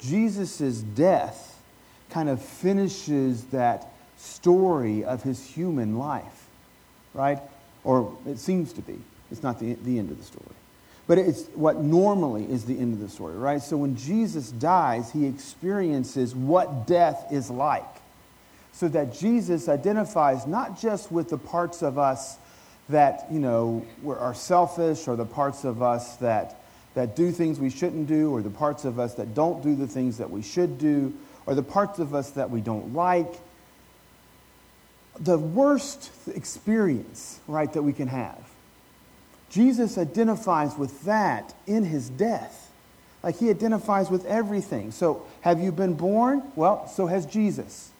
Jesus' 0.00 0.82
death 0.82 1.62
kind 2.10 2.28
of 2.28 2.42
finishes 2.42 3.44
that 3.44 3.90
story 4.18 5.04
of 5.04 5.22
his 5.22 5.42
human 5.42 5.96
life, 5.96 6.46
right? 7.14 7.38
Or 7.84 8.14
it 8.26 8.38
seems 8.38 8.74
to 8.74 8.82
be. 8.82 8.98
It's 9.30 9.42
not 9.42 9.58
the, 9.58 9.72
the 9.82 9.98
end 9.98 10.10
of 10.10 10.18
the 10.18 10.24
story. 10.24 10.44
But 11.06 11.16
it's 11.16 11.46
what 11.54 11.78
normally 11.78 12.44
is 12.44 12.66
the 12.66 12.78
end 12.78 12.92
of 12.92 13.00
the 13.00 13.08
story, 13.08 13.38
right? 13.38 13.62
So 13.62 13.78
when 13.78 13.96
Jesus 13.96 14.50
dies, 14.50 15.10
he 15.10 15.24
experiences 15.24 16.34
what 16.34 16.86
death 16.86 17.32
is 17.32 17.48
like. 17.48 17.96
So 18.72 18.88
that 18.88 19.14
Jesus 19.14 19.70
identifies 19.70 20.46
not 20.46 20.78
just 20.78 21.10
with 21.10 21.30
the 21.30 21.38
parts 21.38 21.82
of 21.82 21.96
us 21.96 22.36
that, 22.88 23.26
you 23.30 23.38
know, 23.38 23.84
are 24.06 24.34
selfish 24.34 25.08
or 25.08 25.16
the 25.16 25.26
parts 25.26 25.64
of 25.64 25.82
us 25.82 26.16
that, 26.16 26.60
that 26.94 27.14
do 27.14 27.30
things 27.30 27.60
we 27.60 27.70
shouldn't 27.70 28.06
do 28.06 28.32
or 28.32 28.42
the 28.42 28.50
parts 28.50 28.84
of 28.84 28.98
us 28.98 29.14
that 29.14 29.34
don't 29.34 29.62
do 29.62 29.74
the 29.74 29.86
things 29.86 30.18
that 30.18 30.30
we 30.30 30.42
should 30.42 30.78
do 30.78 31.12
or 31.46 31.54
the 31.54 31.62
parts 31.62 31.98
of 31.98 32.14
us 32.14 32.30
that 32.30 32.50
we 32.50 32.60
don't 32.60 32.94
like. 32.94 33.32
The 35.20 35.38
worst 35.38 36.10
experience, 36.34 37.40
right, 37.46 37.72
that 37.72 37.82
we 37.82 37.92
can 37.92 38.08
have. 38.08 38.38
Jesus 39.50 39.98
identifies 39.98 40.76
with 40.76 41.04
that 41.04 41.54
in 41.66 41.84
his 41.84 42.08
death. 42.10 42.70
Like 43.22 43.38
he 43.38 43.50
identifies 43.50 44.10
with 44.10 44.24
everything. 44.26 44.92
So, 44.92 45.26
have 45.40 45.60
you 45.60 45.72
been 45.72 45.94
born? 45.94 46.42
Well, 46.54 46.86
so 46.86 47.06
has 47.06 47.26
Jesus. 47.26 47.90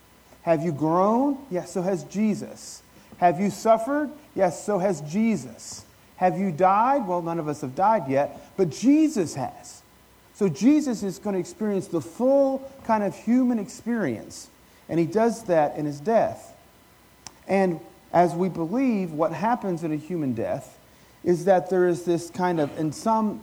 Have 0.43 0.63
you 0.63 0.73
grown? 0.73 1.39
Yes, 1.51 1.73
so 1.73 1.83
has 1.83 2.05
Jesus. 2.05 2.83
Have 3.19 3.41
you 3.41 3.51
suffered? 3.51 4.11
Yes, 4.35 4.65
so 4.65 4.79
has 4.79 5.01
Jesus. 5.03 5.85
Have 6.17 6.39
you 6.39 6.51
died? 6.51 7.07
Well, 7.07 7.23
none 7.23 7.39
of 7.39 7.47
us 7.47 7.61
have 7.61 7.75
died 7.75 8.09
yet, 8.09 8.53
but 8.57 8.71
Jesus 8.71 9.35
has. 9.35 9.83
So 10.35 10.49
Jesus 10.49 11.03
is 11.03 11.19
going 11.19 11.35
to 11.35 11.41
experience 11.41 11.89
the 11.89 12.01
full 12.01 12.71
kind 12.85 13.03
of 13.03 13.15
human 13.15 13.59
experience, 13.59 14.49
and 14.89 14.99
he 14.99 15.07
does 15.07 15.45
that 15.45 15.77
in 15.77 15.85
his 15.85 16.01
death. 16.01 16.57
And 17.49 17.81
as 18.13 18.35
we 18.35 18.49
believe, 18.49 19.13
what 19.13 19.33
happens 19.33 19.83
in 19.83 19.93
a 19.93 19.97
human 19.97 20.35
death 20.35 20.79
is 21.25 21.45
that 21.47 21.71
there 21.71 21.89
is 21.89 22.05
this 22.05 22.31
kind 22.31 22.61
of, 22.61 22.77
in 22.79 22.93
some, 22.93 23.41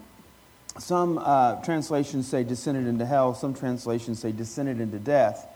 some 0.79 1.17
uh, 1.17 1.55
translations 1.63 2.27
say 2.27 2.43
descended 2.43 2.87
into 2.87 3.05
hell, 3.05 3.33
some 3.33 3.53
translations 3.53 4.19
say 4.19 4.31
descended 4.31 4.79
into 4.79 4.99
death. 4.99 5.47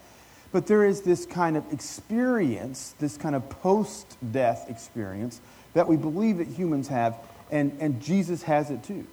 But 0.51 0.67
there 0.67 0.85
is 0.85 1.01
this 1.01 1.25
kind 1.25 1.57
of 1.57 1.71
experience, 1.71 2.95
this 2.99 3.17
kind 3.17 3.35
of 3.35 3.47
post 3.49 4.17
death 4.31 4.65
experience 4.69 5.41
that 5.73 5.88
we 5.88 5.95
believe 5.95 6.39
that 6.39 6.47
humans 6.47 6.88
have, 6.88 7.15
and, 7.51 7.77
and 7.79 8.01
Jesus 8.01 8.43
has 8.43 8.71
it 8.71 8.83
too. 8.83 9.05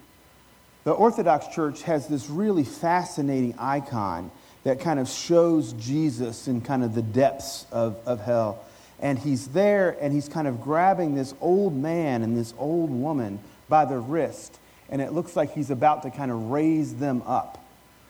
The 0.83 0.91
Orthodox 0.91 1.47
Church 1.47 1.83
has 1.83 2.07
this 2.07 2.29
really 2.29 2.63
fascinating 2.63 3.55
icon 3.59 4.31
that 4.63 4.79
kind 4.79 4.99
of 4.99 5.07
shows 5.07 5.73
Jesus 5.73 6.47
in 6.47 6.61
kind 6.61 6.83
of 6.83 6.95
the 6.95 7.01
depths 7.01 7.65
of, 7.71 7.99
of 8.05 8.21
hell. 8.21 8.63
And 8.99 9.19
he's 9.19 9.49
there 9.49 9.95
and 10.01 10.11
he's 10.11 10.27
kind 10.27 10.47
of 10.47 10.61
grabbing 10.61 11.13
this 11.13 11.33
old 11.39 11.75
man 11.75 12.23
and 12.23 12.35
this 12.35 12.53
old 12.57 12.89
woman 12.89 13.39
by 13.69 13.85
the 13.85 13.97
wrist. 13.97 14.59
And 14.89 15.01
it 15.01 15.13
looks 15.13 15.35
like 15.35 15.53
he's 15.53 15.69
about 15.69 16.03
to 16.03 16.09
kind 16.09 16.31
of 16.31 16.49
raise 16.49 16.95
them 16.95 17.21
up. 17.25 17.63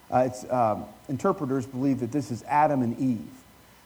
Uh, 0.10 0.30
um, 0.50 0.86
interpreters 1.10 1.66
believe 1.66 2.00
that 2.00 2.12
this 2.12 2.32
is 2.32 2.44
Adam 2.44 2.82
and 2.82 2.98
Eve, 3.00 3.32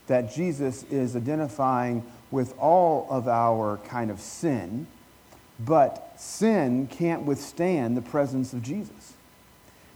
that 0.08 0.34
Jesus 0.34 0.84
is 0.84 1.16
identifying 1.16 2.04
with 2.32 2.58
all 2.58 3.08
of 3.10 3.28
our 3.28 3.78
kind 3.86 4.10
of 4.10 4.20
sin, 4.20 4.88
but 5.60 6.14
sin 6.20 6.88
can't 6.88 7.24
withstand 7.24 7.96
the 7.96 8.02
presence 8.02 8.54
of 8.54 8.62
Jesus. 8.62 9.14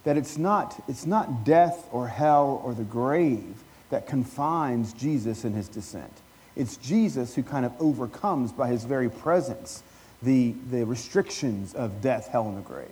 That 0.03 0.17
it's 0.17 0.37
not, 0.37 0.83
it's 0.87 1.05
not 1.05 1.43
death 1.43 1.87
or 1.91 2.07
hell 2.07 2.61
or 2.63 2.73
the 2.73 2.83
grave 2.83 3.63
that 3.89 4.05
confines 4.05 4.93
Jesus 4.93 5.45
in 5.45 5.53
his 5.53 5.67
descent. 5.67 6.11
It's 6.55 6.77
Jesus 6.77 7.35
who 7.35 7.43
kind 7.43 7.65
of 7.65 7.73
overcomes 7.79 8.51
by 8.51 8.67
his 8.67 8.83
very 8.83 9.09
presence 9.09 9.83
the, 10.21 10.53
the 10.71 10.85
restrictions 10.85 11.73
of 11.73 12.01
death, 12.01 12.27
hell, 12.27 12.47
and 12.47 12.57
the 12.57 12.61
grave. 12.61 12.87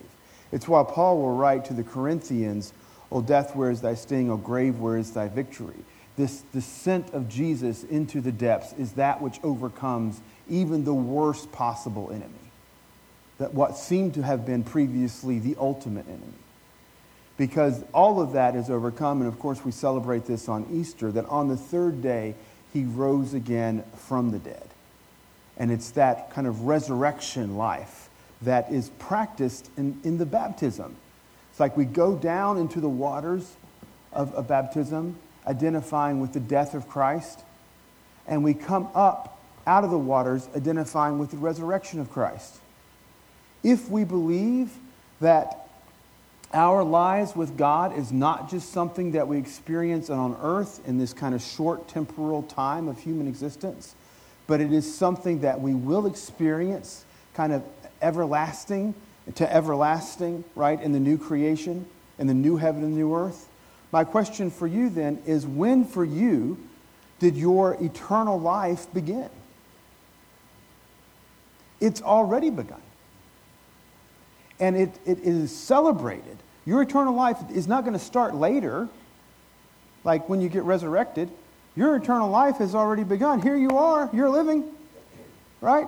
It's 0.51 0.67
why 0.67 0.83
Paul 0.83 1.17
will 1.17 1.35
write 1.35 1.65
to 1.65 1.73
the 1.73 1.83
Corinthians 1.83 2.73
O 3.13 3.21
death, 3.21 3.55
where 3.55 3.69
is 3.69 3.81
thy 3.81 3.93
sting? 3.93 4.31
O 4.31 4.37
grave, 4.37 4.79
where 4.79 4.97
is 4.97 5.11
thy 5.11 5.27
victory? 5.27 5.77
This 6.17 6.41
descent 6.51 7.13
of 7.13 7.29
Jesus 7.29 7.83
into 7.83 8.21
the 8.21 8.31
depths 8.31 8.73
is 8.73 8.93
that 8.93 9.21
which 9.21 9.39
overcomes 9.43 10.19
even 10.49 10.83
the 10.83 10.93
worst 10.93 11.51
possible 11.51 12.09
enemy. 12.09 12.33
That 13.37 13.53
what 13.53 13.77
seemed 13.77 14.15
to 14.15 14.23
have 14.23 14.45
been 14.45 14.63
previously 14.63 15.39
the 15.39 15.55
ultimate 15.59 16.07
enemy. 16.07 16.33
Because 17.37 17.83
all 17.93 18.19
of 18.19 18.33
that 18.33 18.55
is 18.55 18.69
overcome, 18.69 19.21
and 19.21 19.27
of 19.27 19.39
course 19.39 19.63
we 19.63 19.71
celebrate 19.71 20.25
this 20.25 20.49
on 20.49 20.67
Easter, 20.71 21.11
that 21.11 21.25
on 21.25 21.47
the 21.47 21.57
third 21.57 22.01
day 22.01 22.35
he 22.73 22.83
rose 22.83 23.33
again 23.33 23.83
from 23.95 24.31
the 24.31 24.39
dead. 24.39 24.69
And 25.57 25.71
it's 25.71 25.91
that 25.91 26.31
kind 26.31 26.47
of 26.47 26.61
resurrection 26.61 27.57
life 27.57 28.09
that 28.41 28.71
is 28.71 28.89
practiced 28.97 29.69
in, 29.77 29.99
in 30.03 30.17
the 30.17 30.25
baptism 30.25 30.95
it's 31.53 31.59
like 31.59 31.77
we 31.77 31.85
go 31.85 32.15
down 32.15 32.57
into 32.57 32.79
the 32.79 32.89
waters 32.89 33.47
of, 34.11 34.33
of 34.33 34.47
baptism, 34.47 35.15
identifying 35.45 36.19
with 36.19 36.33
the 36.33 36.39
death 36.39 36.73
of 36.73 36.89
Christ, 36.89 37.43
and 38.25 38.43
we 38.43 38.55
come 38.55 38.89
up 38.95 39.39
out 39.67 39.83
of 39.83 39.91
the 39.91 39.97
waters, 39.99 40.49
identifying 40.55 41.19
with 41.19 41.29
the 41.29 41.37
resurrection 41.37 41.99
of 41.99 42.09
Christ. 42.09 42.55
If 43.61 43.87
we 43.87 44.03
believe 44.03 44.71
that 45.21 45.69
our 46.55 46.83
lives 46.83 47.35
with 47.35 47.55
God 47.55 47.95
is 47.95 48.11
not 48.11 48.49
just 48.49 48.71
something 48.71 49.11
that 49.11 49.27
we 49.27 49.37
experience 49.37 50.09
on 50.09 50.35
earth 50.41 50.81
in 50.87 50.97
this 50.97 51.13
kind 51.13 51.35
of 51.35 51.41
short 51.43 51.87
temporal 51.87 52.41
time 52.41 52.87
of 52.87 52.99
human 52.99 53.27
existence, 53.27 53.93
but 54.47 54.59
it 54.59 54.73
is 54.73 54.91
something 54.91 55.41
that 55.41 55.61
we 55.61 55.75
will 55.75 56.07
experience 56.07 57.05
kind 57.35 57.53
of 57.53 57.63
everlasting 58.01 58.95
to 59.35 59.53
everlasting, 59.53 60.43
right, 60.55 60.81
in 60.81 60.91
the 60.91 60.99
new 60.99 61.17
creation, 61.17 61.85
in 62.19 62.27
the 62.27 62.33
new 62.33 62.57
heaven 62.57 62.83
and 62.83 62.95
new 62.95 63.15
earth. 63.15 63.47
My 63.91 64.03
question 64.03 64.51
for 64.51 64.67
you 64.67 64.89
then 64.89 65.21
is 65.25 65.45
when 65.45 65.85
for 65.85 66.03
you 66.03 66.57
did 67.19 67.37
your 67.37 67.77
eternal 67.81 68.39
life 68.39 68.91
begin? 68.93 69.29
It's 71.79 72.01
already 72.01 72.49
begun. 72.49 72.81
And 74.59 74.75
it, 74.75 74.99
it 75.05 75.19
is 75.19 75.55
celebrated. 75.55 76.37
Your 76.65 76.81
eternal 76.81 77.13
life 77.13 77.37
is 77.51 77.67
not 77.67 77.83
going 77.83 77.93
to 77.93 78.03
start 78.03 78.35
later, 78.35 78.87
like 80.03 80.27
when 80.29 80.41
you 80.41 80.49
get 80.49 80.63
resurrected. 80.63 81.29
Your 81.75 81.95
eternal 81.95 82.29
life 82.29 82.57
has 82.57 82.75
already 82.75 83.03
begun. 83.03 83.41
Here 83.41 83.55
you 83.55 83.77
are, 83.77 84.09
you're 84.13 84.29
living, 84.29 84.65
right? 85.59 85.87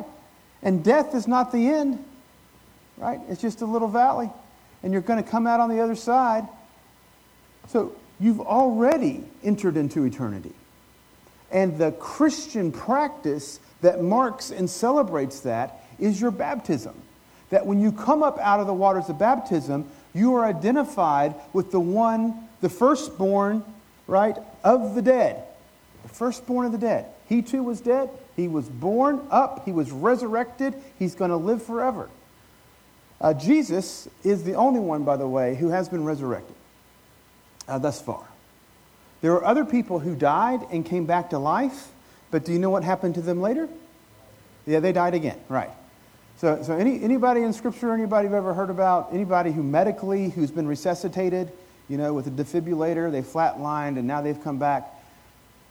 And 0.61 0.83
death 0.83 1.13
is 1.13 1.27
not 1.27 1.51
the 1.51 1.67
end 1.67 2.03
right? 2.97 3.19
It's 3.29 3.41
just 3.41 3.61
a 3.61 3.65
little 3.65 3.87
valley, 3.87 4.29
and 4.83 4.93
you're 4.93 5.01
going 5.01 5.23
to 5.23 5.29
come 5.29 5.47
out 5.47 5.59
on 5.59 5.69
the 5.69 5.81
other 5.81 5.95
side. 5.95 6.47
So 7.69 7.95
you've 8.19 8.41
already 8.41 9.23
entered 9.43 9.77
into 9.77 10.03
eternity. 10.05 10.53
And 11.51 11.77
the 11.77 11.91
Christian 11.93 12.71
practice 12.71 13.59
that 13.81 14.01
marks 14.01 14.51
and 14.51 14.69
celebrates 14.69 15.41
that 15.41 15.83
is 15.99 16.19
your 16.19 16.31
baptism. 16.31 16.95
that 17.49 17.65
when 17.65 17.79
you 17.79 17.91
come 17.91 18.23
up 18.23 18.39
out 18.39 18.59
of 18.59 18.67
the 18.67 18.73
waters 18.73 19.09
of 19.09 19.19
baptism, 19.19 19.89
you 20.13 20.35
are 20.35 20.45
identified 20.45 21.35
with 21.53 21.71
the 21.71 21.79
one, 21.79 22.47
the 22.61 22.69
firstborn, 22.69 23.63
right, 24.07 24.37
of 24.63 24.95
the 24.95 25.01
dead. 25.01 25.43
The 26.03 26.09
firstborn 26.09 26.65
of 26.65 26.71
the 26.71 26.77
dead. 26.77 27.05
He 27.27 27.41
too 27.41 27.63
was 27.63 27.81
dead. 27.81 28.09
He 28.35 28.47
was 28.47 28.67
born 28.67 29.25
up. 29.31 29.65
He 29.65 29.71
was 29.71 29.91
resurrected. 29.91 30.75
He's 30.99 31.15
going 31.15 31.31
to 31.31 31.37
live 31.37 31.63
forever. 31.63 32.09
Uh, 33.21 33.33
Jesus 33.33 34.07
is 34.23 34.43
the 34.43 34.53
only 34.53 34.79
one, 34.79 35.03
by 35.03 35.17
the 35.17 35.27
way, 35.27 35.55
who 35.55 35.69
has 35.69 35.87
been 35.89 36.03
resurrected 36.03 36.55
uh, 37.67 37.79
thus 37.79 38.01
far. 38.01 38.25
There 39.21 39.31
were 39.31 39.43
other 39.43 39.65
people 39.65 39.99
who 39.99 40.15
died 40.15 40.61
and 40.71 40.85
came 40.85 41.05
back 41.05 41.29
to 41.29 41.39
life, 41.39 41.87
but 42.31 42.45
do 42.45 42.51
you 42.51 42.59
know 42.59 42.69
what 42.69 42.83
happened 42.83 43.15
to 43.15 43.21
them 43.21 43.41
later? 43.41 43.69
Yeah, 44.65 44.79
they 44.79 44.91
died 44.91 45.13
again, 45.13 45.39
right. 45.47 45.71
So, 46.37 46.61
so 46.63 46.73
any, 46.73 47.01
anybody 47.01 47.41
in 47.41 47.53
Scripture, 47.53 47.93
anybody 47.93 48.25
you've 48.25 48.33
ever 48.33 48.53
heard 48.53 48.69
about, 48.69 49.13
anybody 49.13 49.51
who 49.51 49.63
medically, 49.63 50.29
who's 50.29 50.51
been 50.51 50.67
resuscitated, 50.67 51.51
you 51.87 51.97
know, 51.97 52.13
with 52.13 52.27
a 52.27 52.31
defibrillator, 52.31 53.11
they 53.11 53.21
flatlined 53.21 53.97
and 53.97 54.05
now 54.05 54.21
they've 54.21 54.43
come 54.43 54.59
back. 54.59 54.91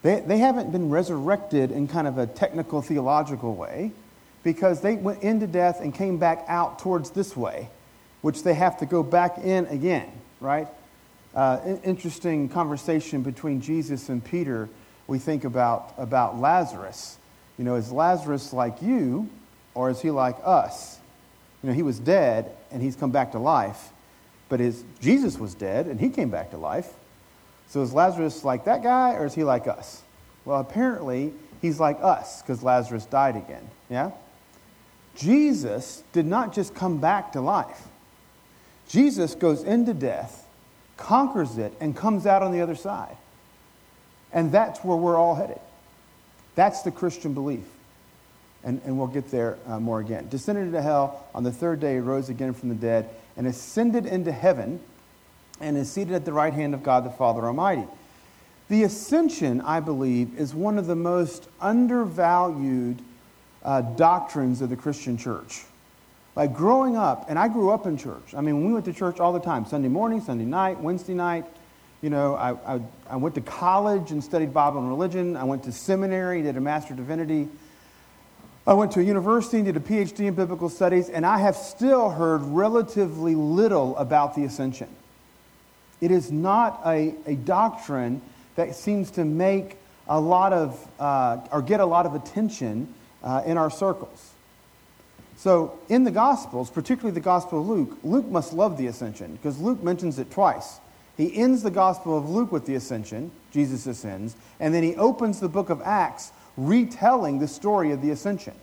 They, 0.02 0.20
they 0.20 0.38
haven't 0.38 0.72
been 0.72 0.90
resurrected 0.90 1.70
in 1.70 1.86
kind 1.86 2.06
of 2.06 2.18
a 2.18 2.26
technical 2.26 2.80
theological 2.80 3.54
way 3.54 3.92
because 4.44 4.82
they 4.82 4.94
went 4.94 5.22
into 5.22 5.46
death 5.46 5.80
and 5.80 5.92
came 5.92 6.18
back 6.18 6.44
out 6.46 6.78
towards 6.78 7.10
this 7.10 7.36
way, 7.36 7.68
which 8.20 8.42
they 8.42 8.54
have 8.54 8.78
to 8.78 8.86
go 8.86 9.02
back 9.02 9.38
in 9.38 9.66
again, 9.66 10.12
right? 10.38 10.68
Uh, 11.34 11.78
interesting 11.82 12.48
conversation 12.48 13.22
between 13.22 13.60
Jesus 13.60 14.08
and 14.10 14.24
Peter. 14.24 14.68
We 15.08 15.18
think 15.18 15.44
about, 15.44 15.94
about 15.98 16.38
Lazarus. 16.38 17.18
You 17.58 17.64
know, 17.64 17.74
is 17.74 17.90
Lazarus 17.90 18.52
like 18.52 18.80
you, 18.82 19.28
or 19.74 19.90
is 19.90 20.00
he 20.00 20.10
like 20.10 20.36
us? 20.44 20.98
You 21.62 21.70
know, 21.70 21.74
he 21.74 21.82
was 21.82 21.98
dead 21.98 22.52
and 22.70 22.82
he's 22.82 22.94
come 22.94 23.10
back 23.10 23.32
to 23.32 23.38
life, 23.38 23.90
but 24.48 24.60
his, 24.60 24.84
Jesus 25.00 25.38
was 25.38 25.54
dead 25.54 25.86
and 25.86 25.98
he 25.98 26.10
came 26.10 26.28
back 26.28 26.50
to 26.50 26.58
life. 26.58 26.92
So 27.68 27.82
is 27.82 27.92
Lazarus 27.92 28.44
like 28.44 28.66
that 28.66 28.82
guy, 28.82 29.14
or 29.14 29.24
is 29.24 29.34
he 29.34 29.42
like 29.42 29.66
us? 29.66 30.02
Well, 30.44 30.60
apparently 30.60 31.32
he's 31.62 31.80
like 31.80 31.98
us 32.02 32.42
because 32.42 32.62
Lazarus 32.62 33.06
died 33.06 33.36
again. 33.36 33.66
Yeah? 33.88 34.10
Jesus 35.14 36.02
did 36.12 36.26
not 36.26 36.52
just 36.52 36.74
come 36.74 36.98
back 36.98 37.32
to 37.32 37.40
life. 37.40 37.82
Jesus 38.88 39.34
goes 39.34 39.62
into 39.62 39.94
death 39.94 40.44
conquers 40.96 41.58
it, 41.58 41.72
and 41.80 41.96
comes 41.96 42.26
out 42.26 42.42
on 42.42 42.52
the 42.52 42.60
other 42.60 42.74
side. 42.74 43.16
And 44.32 44.50
that's 44.50 44.80
where 44.80 44.96
we're 44.96 45.16
all 45.16 45.34
headed. 45.34 45.60
That's 46.54 46.82
the 46.82 46.90
Christian 46.90 47.34
belief. 47.34 47.64
And, 48.62 48.80
and 48.84 48.96
we'll 48.96 49.08
get 49.08 49.30
there 49.30 49.58
uh, 49.66 49.78
more 49.78 50.00
again. 50.00 50.28
Descended 50.28 50.66
into 50.66 50.80
hell, 50.80 51.26
on 51.34 51.44
the 51.44 51.52
third 51.52 51.80
day, 51.80 51.98
rose 51.98 52.28
again 52.28 52.54
from 52.54 52.68
the 52.68 52.74
dead, 52.74 53.08
and 53.36 53.46
ascended 53.46 54.06
into 54.06 54.32
heaven, 54.32 54.80
and 55.60 55.76
is 55.76 55.90
seated 55.90 56.14
at 56.14 56.24
the 56.24 56.32
right 56.32 56.52
hand 56.52 56.74
of 56.74 56.82
God 56.82 57.04
the 57.04 57.10
Father 57.10 57.42
Almighty. 57.42 57.84
The 58.68 58.84
ascension, 58.84 59.60
I 59.60 59.80
believe, 59.80 60.38
is 60.38 60.54
one 60.54 60.78
of 60.78 60.86
the 60.86 60.96
most 60.96 61.48
undervalued 61.60 63.00
uh, 63.64 63.80
doctrines 63.80 64.60
of 64.60 64.70
the 64.70 64.76
Christian 64.76 65.16
church. 65.16 65.62
Like 66.36 66.52
growing 66.52 66.96
up, 66.96 67.26
and 67.28 67.38
I 67.38 67.48
grew 67.48 67.70
up 67.70 67.86
in 67.86 67.96
church. 67.96 68.34
I 68.36 68.40
mean, 68.40 68.66
we 68.66 68.72
went 68.72 68.84
to 68.86 68.92
church 68.92 69.20
all 69.20 69.32
the 69.32 69.40
time 69.40 69.66
Sunday 69.66 69.88
morning, 69.88 70.20
Sunday 70.20 70.44
night, 70.44 70.80
Wednesday 70.80 71.14
night. 71.14 71.44
You 72.02 72.10
know, 72.10 72.34
I, 72.34 72.74
I, 72.74 72.80
I 73.10 73.16
went 73.16 73.34
to 73.36 73.40
college 73.40 74.10
and 74.10 74.22
studied 74.22 74.52
Bible 74.52 74.80
and 74.80 74.88
religion. 74.88 75.36
I 75.36 75.44
went 75.44 75.62
to 75.64 75.72
seminary, 75.72 76.42
did 76.42 76.56
a 76.56 76.60
Master 76.60 76.92
of 76.92 76.98
Divinity. 76.98 77.48
I 78.66 78.74
went 78.74 78.92
to 78.92 79.00
a 79.00 79.02
university 79.02 79.58
and 79.58 79.66
did 79.66 79.76
a 79.76 79.80
PhD 79.80 80.26
in 80.26 80.34
biblical 80.34 80.68
studies, 80.68 81.08
and 81.08 81.24
I 81.24 81.38
have 81.38 81.54
still 81.54 82.10
heard 82.10 82.42
relatively 82.42 83.34
little 83.34 83.96
about 83.96 84.34
the 84.34 84.44
ascension. 84.44 84.88
It 86.00 86.10
is 86.10 86.32
not 86.32 86.80
a, 86.84 87.14
a 87.26 87.36
doctrine 87.36 88.20
that 88.56 88.74
seems 88.74 89.10
to 89.12 89.24
make 89.24 89.76
a 90.08 90.18
lot 90.18 90.52
of, 90.52 90.88
uh, 90.98 91.38
or 91.52 91.62
get 91.62 91.80
a 91.80 91.86
lot 91.86 92.06
of 92.06 92.14
attention 92.14 92.92
uh, 93.24 93.42
in 93.44 93.56
our 93.56 93.70
circles. 93.70 94.30
So, 95.36 95.78
in 95.88 96.04
the 96.04 96.10
Gospels, 96.10 96.70
particularly 96.70 97.12
the 97.12 97.20
Gospel 97.20 97.60
of 97.60 97.66
Luke, 97.66 97.98
Luke 98.04 98.26
must 98.26 98.52
love 98.52 98.78
the 98.78 98.86
ascension 98.86 99.32
because 99.32 99.58
Luke 99.58 99.82
mentions 99.82 100.18
it 100.18 100.30
twice. 100.30 100.78
He 101.16 101.34
ends 101.36 101.62
the 101.62 101.70
Gospel 101.70 102.16
of 102.16 102.28
Luke 102.28 102.52
with 102.52 102.66
the 102.66 102.74
ascension, 102.76 103.30
Jesus 103.52 103.86
ascends, 103.86 104.36
and 104.60 104.72
then 104.72 104.82
he 104.82 104.94
opens 104.96 105.40
the 105.40 105.48
book 105.48 105.70
of 105.70 105.82
Acts 105.82 106.32
retelling 106.56 107.40
the 107.40 107.48
story 107.48 107.90
of 107.90 108.00
the 108.00 108.10
ascension. 108.10 108.54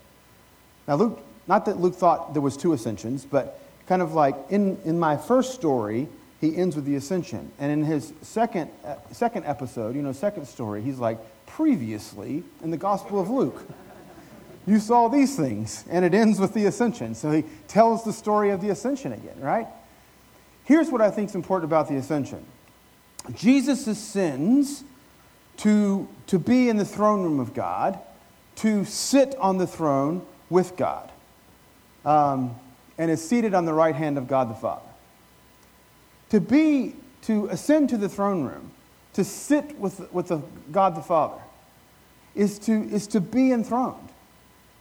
Now, 0.88 0.96
Luke, 0.96 1.22
not 1.48 1.66
that 1.66 1.80
Luke 1.80 1.96
thought 1.96 2.34
there 2.34 2.42
was 2.42 2.56
two 2.56 2.74
ascensions, 2.74 3.26
but 3.26 3.60
kind 3.88 4.02
of 4.02 4.14
like 4.14 4.36
in, 4.50 4.78
in 4.86 4.98
my 4.98 5.18
first 5.18 5.54
story, 5.54 6.08
he 6.40 6.56
ends 6.56 6.76
with 6.76 6.86
the 6.86 6.96
ascension. 6.96 7.52
And 7.60 7.72
in 7.72 7.84
his 7.84 8.14
second, 8.22 8.72
uh, 8.86 8.96
second 9.12 9.46
episode, 9.46 9.96
you 9.96 10.02
know, 10.02 10.14
second 10.14 10.46
story, 10.48 10.82
he's 10.82 10.98
like, 10.98 11.20
previously 11.46 12.44
in 12.64 12.72
the 12.72 12.78
Gospel 12.78 13.20
of 13.20 13.30
Luke 13.30 13.62
you 14.68 14.80
saw 14.80 15.08
these 15.08 15.36
things. 15.36 15.84
And 15.90 16.06
it 16.06 16.14
ends 16.14 16.40
with 16.40 16.54
the 16.54 16.66
ascension. 16.66 17.16
So 17.16 17.32
he 17.32 17.44
tells 17.68 18.04
the 18.04 18.14
story 18.14 18.52
of 18.52 18.62
the 18.62 18.70
ascension 18.70 19.14
again, 19.14 19.40
right? 19.40 19.68
Here's 20.64 20.90
what 20.90 21.02
I 21.02 21.10
think 21.10 21.30
is 21.30 21.36
important 21.36 21.70
about 21.70 21.88
the 21.88 21.96
ascension 21.96 22.46
Jesus 23.36 23.88
ascends 23.88 24.84
to, 25.58 26.08
to 26.28 26.40
be 26.40 26.70
in 26.70 26.78
the 26.78 26.86
throne 26.86 27.24
room 27.24 27.40
of 27.40 27.54
God, 27.54 28.00
to 28.58 28.86
sit 28.86 29.36
on 29.36 29.58
the 29.58 29.68
throne 29.68 30.26
with 30.50 30.76
God, 30.76 31.12
um, 32.04 32.56
and 32.98 33.12
is 33.12 33.28
seated 33.28 33.54
on 33.54 33.66
the 33.66 33.74
right 33.74 33.96
hand 33.96 34.18
of 34.18 34.28
God 34.28 34.50
the 34.50 34.56
Father. 34.56 34.88
To 36.30 36.40
be, 36.40 36.96
to 37.24 37.48
ascend 37.48 37.90
to 37.90 37.98
the 37.98 38.10
throne 38.10 38.44
room, 38.44 38.72
to 39.14 39.24
sit 39.24 39.78
with, 39.78 40.12
with 40.12 40.30
the 40.30 40.42
God 40.72 40.96
the 40.96 41.02
Father, 41.02 41.42
is 42.34 42.58
to, 42.60 42.72
is 42.72 43.08
to 43.08 43.20
be 43.20 43.52
enthroned 43.52 44.11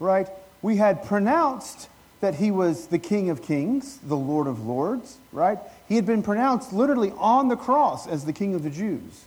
right? 0.00 0.28
We 0.62 0.76
had 0.76 1.04
pronounced 1.04 1.88
that 2.20 2.34
he 2.34 2.50
was 2.50 2.88
the 2.88 2.98
King 2.98 3.30
of 3.30 3.42
Kings, 3.42 3.98
the 4.02 4.16
Lord 4.16 4.46
of 4.46 4.66
Lords, 4.66 5.18
right? 5.32 5.58
He 5.88 5.96
had 5.96 6.04
been 6.04 6.22
pronounced 6.22 6.72
literally 6.72 7.12
on 7.16 7.48
the 7.48 7.56
cross 7.56 8.06
as 8.06 8.24
the 8.24 8.32
King 8.32 8.54
of 8.54 8.62
the 8.62 8.70
Jews. 8.70 9.24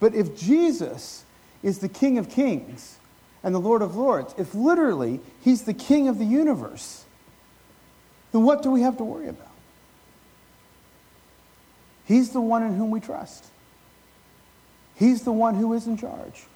But 0.00 0.14
if 0.14 0.36
Jesus 0.36 1.24
is 1.62 1.78
the 1.78 1.88
King 1.88 2.18
of 2.18 2.30
Kings 2.30 2.96
and 3.42 3.54
the 3.54 3.60
Lord 3.60 3.82
of 3.82 3.96
Lords, 3.96 4.34
if 4.38 4.54
literally 4.54 5.20
he's 5.42 5.62
the 5.62 5.74
King 5.74 6.08
of 6.08 6.18
the 6.18 6.24
universe, 6.24 7.04
then 8.32 8.42
what 8.42 8.62
do 8.62 8.70
we 8.70 8.82
have 8.82 8.96
to 8.98 9.04
worry 9.04 9.28
about? 9.28 9.46
He's 12.04 12.30
the 12.30 12.40
one 12.40 12.62
in 12.62 12.74
whom 12.74 12.90
we 12.90 13.00
trust. 13.00 13.44
He's 14.96 15.22
the 15.22 15.32
one 15.32 15.54
who 15.54 15.72
is 15.74 15.86
in 15.86 15.96
charge. 15.96 16.46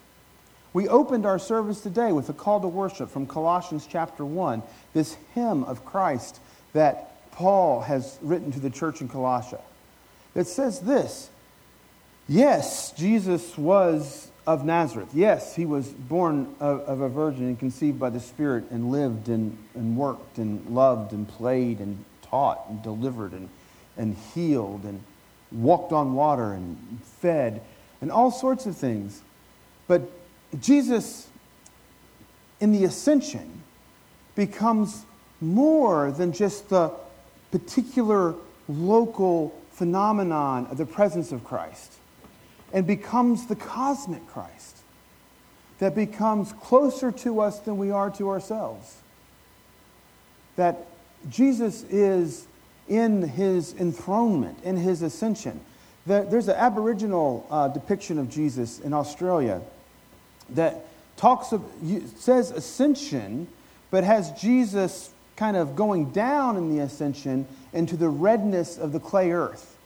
We 0.73 0.87
opened 0.87 1.27
our 1.27 1.37
service 1.37 1.81
today 1.81 2.11
with 2.11 2.29
a 2.29 2.33
call 2.33 2.59
to 2.61 2.67
worship 2.67 3.11
from 3.11 3.27
Colossians 3.27 3.87
chapter 3.87 4.25
1, 4.25 4.63
this 4.93 5.15
hymn 5.35 5.63
of 5.65 5.85
Christ 5.85 6.39
that 6.73 7.31
Paul 7.31 7.81
has 7.81 8.17
written 8.23 8.51
to 8.51 8.59
the 8.59 8.71
church 8.71 8.99
in 8.99 9.07
Colossia. 9.07 9.61
It 10.33 10.47
says 10.47 10.79
this 10.79 11.29
Yes, 12.27 12.91
Jesus 12.93 13.55
was 13.55 14.31
of 14.47 14.65
Nazareth. 14.65 15.09
Yes, 15.13 15.55
he 15.55 15.65
was 15.65 15.89
born 15.89 16.55
of, 16.59 16.81
of, 16.81 17.01
a 17.01 17.09
virgin 17.09 17.43
and 17.43 17.59
conceived 17.59 17.99
by 17.99 18.09
the 18.09 18.19
Spirit 18.19 18.65
and 18.71 18.91
lived 18.91 19.29
and, 19.29 19.57
and 19.75 19.95
worked 19.95 20.37
and 20.39 20.65
loved 20.73 21.13
and 21.13 21.27
played 21.27 21.79
and 21.79 22.03
taught 22.23 22.65
and 22.67 22.81
delivered 22.81 23.31
and, 23.31 23.47
and 23.95 24.17
healed 24.33 24.83
and 24.85 25.03
walked 25.51 25.93
on 25.93 26.13
water 26.13 26.53
and 26.53 26.99
fed 27.19 27.61
and 28.01 28.11
all 28.11 28.31
sorts 28.31 28.65
of 28.65 28.75
things. 28.75 29.21
But 29.87 30.09
Jesus, 30.59 31.27
in 32.59 32.71
the 32.71 32.85
ascension, 32.85 33.63
becomes 34.35 35.05
more 35.41 36.11
than 36.11 36.31
just 36.31 36.69
the 36.69 36.91
particular 37.51 38.35
local 38.67 39.59
phenomenon 39.71 40.67
of 40.67 40.77
the 40.77 40.85
presence 40.85 41.31
of 41.31 41.43
Christ 41.43 41.93
and 42.71 42.87
becomes 42.87 43.47
the 43.47 43.55
cosmic 43.55 44.25
Christ 44.27 44.77
that 45.79 45.95
becomes 45.95 46.53
closer 46.53 47.11
to 47.11 47.41
us 47.41 47.59
than 47.59 47.77
we 47.77 47.91
are 47.91 48.09
to 48.11 48.29
ourselves. 48.29 48.97
That 50.55 50.87
Jesus 51.29 51.83
is 51.83 52.47
in 52.87 53.21
his 53.21 53.73
enthronement, 53.73 54.59
in 54.63 54.77
his 54.77 55.01
ascension. 55.01 55.59
There's 56.05 56.47
an 56.47 56.55
Aboriginal 56.55 57.47
uh, 57.49 57.69
depiction 57.69 58.17
of 58.17 58.29
Jesus 58.29 58.79
in 58.79 58.93
Australia 58.93 59.61
that 60.49 60.85
talks 61.17 61.51
of, 61.51 61.63
says 62.17 62.51
ascension, 62.51 63.47
but 63.91 64.03
has 64.03 64.31
Jesus 64.31 65.11
kind 65.35 65.57
of 65.57 65.75
going 65.75 66.11
down 66.11 66.57
in 66.57 66.75
the 66.75 66.83
ascension 66.83 67.47
into 67.73 67.97
the 67.97 68.09
redness 68.09 68.77
of 68.77 68.91
the 68.91 68.99
clay 68.99 69.31
earth. 69.31 69.77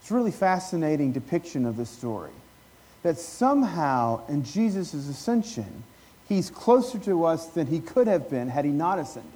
It's 0.00 0.10
a 0.10 0.14
really 0.14 0.30
fascinating 0.30 1.12
depiction 1.12 1.66
of 1.66 1.76
this 1.76 1.90
story. 1.90 2.30
That 3.02 3.18
somehow 3.18 4.26
in 4.28 4.44
Jesus' 4.44 4.94
ascension, 4.94 5.84
he's 6.28 6.50
closer 6.50 6.98
to 7.00 7.24
us 7.24 7.46
than 7.48 7.66
he 7.66 7.80
could 7.80 8.06
have 8.06 8.30
been 8.30 8.48
had 8.48 8.64
he 8.64 8.70
not 8.70 8.98
ascended. 8.98 9.32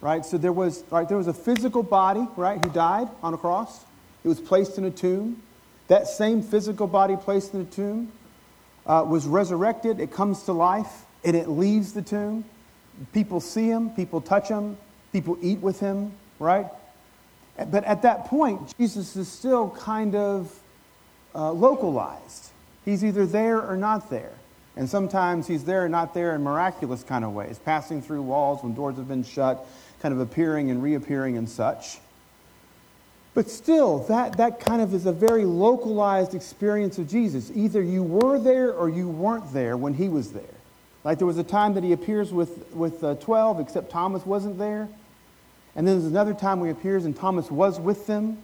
right? 0.00 0.24
So 0.24 0.38
there 0.38 0.52
was, 0.52 0.82
right, 0.90 1.08
there 1.08 1.18
was 1.18 1.28
a 1.28 1.34
physical 1.34 1.82
body, 1.82 2.26
right, 2.36 2.62
who 2.64 2.70
died 2.70 3.08
on 3.22 3.34
a 3.34 3.38
cross. 3.38 3.84
It 4.24 4.28
was 4.28 4.40
placed 4.40 4.78
in 4.78 4.84
a 4.84 4.90
tomb. 4.90 5.42
That 5.88 6.06
same 6.08 6.42
physical 6.42 6.86
body 6.86 7.16
placed 7.16 7.54
in 7.54 7.60
a 7.62 7.64
tomb 7.64 8.12
uh, 8.86 9.04
was 9.06 9.26
resurrected. 9.26 10.00
It 10.00 10.12
comes 10.12 10.44
to 10.44 10.52
life 10.52 11.04
and 11.24 11.36
it 11.36 11.48
leaves 11.48 11.92
the 11.92 12.02
tomb. 12.02 12.44
People 13.12 13.40
see 13.40 13.66
him, 13.66 13.90
people 13.90 14.20
touch 14.20 14.48
him, 14.48 14.76
people 15.12 15.38
eat 15.40 15.60
with 15.60 15.80
him, 15.80 16.12
right? 16.38 16.66
But 17.70 17.84
at 17.84 18.02
that 18.02 18.26
point, 18.26 18.76
Jesus 18.78 19.16
is 19.16 19.28
still 19.28 19.70
kind 19.70 20.14
of 20.14 20.58
uh, 21.34 21.52
localized. 21.52 22.50
He's 22.84 23.04
either 23.04 23.26
there 23.26 23.60
or 23.62 23.76
not 23.76 24.10
there. 24.10 24.32
And 24.76 24.88
sometimes 24.88 25.46
he's 25.46 25.64
there 25.64 25.84
and 25.84 25.92
not 25.92 26.14
there 26.14 26.34
in 26.34 26.42
miraculous 26.42 27.02
kind 27.02 27.24
of 27.24 27.32
ways, 27.32 27.58
passing 27.58 28.00
through 28.00 28.22
walls 28.22 28.62
when 28.62 28.74
doors 28.74 28.96
have 28.96 29.08
been 29.08 29.24
shut, 29.24 29.66
kind 30.00 30.14
of 30.14 30.20
appearing 30.20 30.70
and 30.70 30.82
reappearing 30.82 31.36
and 31.36 31.48
such. 31.48 31.98
But 33.32 33.48
still, 33.48 34.00
that, 34.04 34.36
that 34.38 34.58
kind 34.58 34.82
of 34.82 34.92
is 34.92 35.06
a 35.06 35.12
very 35.12 35.44
localized 35.44 36.34
experience 36.34 36.98
of 36.98 37.08
Jesus. 37.08 37.50
Either 37.54 37.80
you 37.80 38.02
were 38.02 38.38
there 38.38 38.72
or 38.72 38.88
you 38.88 39.08
weren't 39.08 39.52
there 39.52 39.76
when 39.76 39.94
he 39.94 40.08
was 40.08 40.32
there. 40.32 40.42
Like 41.04 41.18
there 41.18 41.26
was 41.26 41.38
a 41.38 41.44
time 41.44 41.74
that 41.74 41.84
he 41.84 41.92
appears 41.92 42.32
with, 42.32 42.74
with 42.74 43.02
uh, 43.04 43.14
12, 43.16 43.60
except 43.60 43.90
Thomas 43.90 44.26
wasn't 44.26 44.58
there. 44.58 44.88
And 45.76 45.86
then 45.86 46.00
there's 46.00 46.10
another 46.10 46.34
time 46.34 46.58
where 46.58 46.72
he 46.72 46.78
appears 46.78 47.04
and 47.04 47.16
Thomas 47.16 47.50
was 47.50 47.78
with 47.78 48.06
them. 48.06 48.38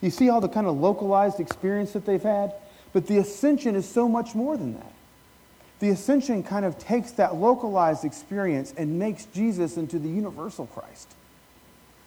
You 0.00 0.10
see 0.10 0.28
all 0.28 0.40
the 0.40 0.48
kind 0.48 0.66
of 0.66 0.76
localized 0.76 1.38
experience 1.38 1.92
that 1.92 2.04
they've 2.04 2.22
had? 2.22 2.52
But 2.92 3.06
the 3.06 3.18
ascension 3.18 3.76
is 3.76 3.88
so 3.88 4.08
much 4.08 4.34
more 4.34 4.56
than 4.56 4.74
that. 4.74 4.92
The 5.78 5.90
ascension 5.90 6.42
kind 6.42 6.64
of 6.64 6.78
takes 6.78 7.12
that 7.12 7.36
localized 7.36 8.04
experience 8.04 8.74
and 8.76 8.98
makes 8.98 9.26
Jesus 9.26 9.76
into 9.76 9.98
the 9.98 10.08
universal 10.08 10.66
Christ 10.66 11.14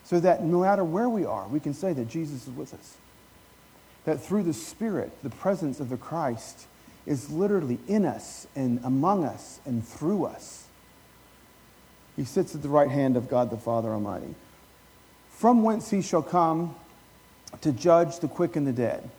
so 0.07 0.21
that 0.21 0.41
no 0.41 0.61
matter 0.61 0.85
where 0.85 1.09
we 1.09 1.25
are, 1.25 1.45
we 1.49 1.59
can 1.59 1.73
say 1.73 1.91
that 1.91 2.07
Jesus 2.07 2.47
is 2.47 2.53
with 2.53 2.73
us. 2.73 2.95
That 4.05 4.23
through 4.23 4.43
the 4.43 4.53
Spirit, 4.53 5.11
the 5.21 5.29
presence 5.29 5.81
of 5.81 5.89
the 5.89 5.97
Christ 5.97 6.65
is 7.05 7.29
literally 7.29 7.77
in 7.89 8.05
us 8.05 8.47
and 8.55 8.79
among 8.85 9.25
us 9.25 9.59
and 9.65 9.85
through 9.85 10.23
us. 10.23 10.65
He 12.15 12.23
sits 12.23 12.55
at 12.55 12.61
the 12.61 12.69
right 12.69 12.89
hand 12.89 13.17
of 13.17 13.27
God 13.27 13.49
the 13.49 13.57
Father 13.57 13.89
Almighty. 13.89 14.33
From 15.29 15.61
whence 15.61 15.89
he 15.89 16.01
shall 16.01 16.23
come 16.23 16.73
to 17.59 17.73
judge 17.73 18.19
the 18.19 18.29
quick 18.29 18.55
and 18.55 18.65
the 18.65 18.71
dead. 18.71 19.09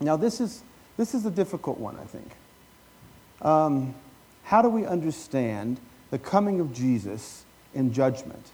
Now, 0.00 0.16
this 0.16 0.38
is, 0.38 0.62
this 0.98 1.14
is 1.14 1.24
a 1.24 1.30
difficult 1.30 1.78
one, 1.78 1.96
I 1.96 2.04
think. 2.04 2.30
Um, 3.40 3.94
how 4.44 4.60
do 4.60 4.68
we 4.68 4.84
understand 4.84 5.80
the 6.10 6.18
coming 6.18 6.60
of 6.60 6.74
Jesus 6.74 7.46
in 7.74 7.90
judgment? 7.94 8.50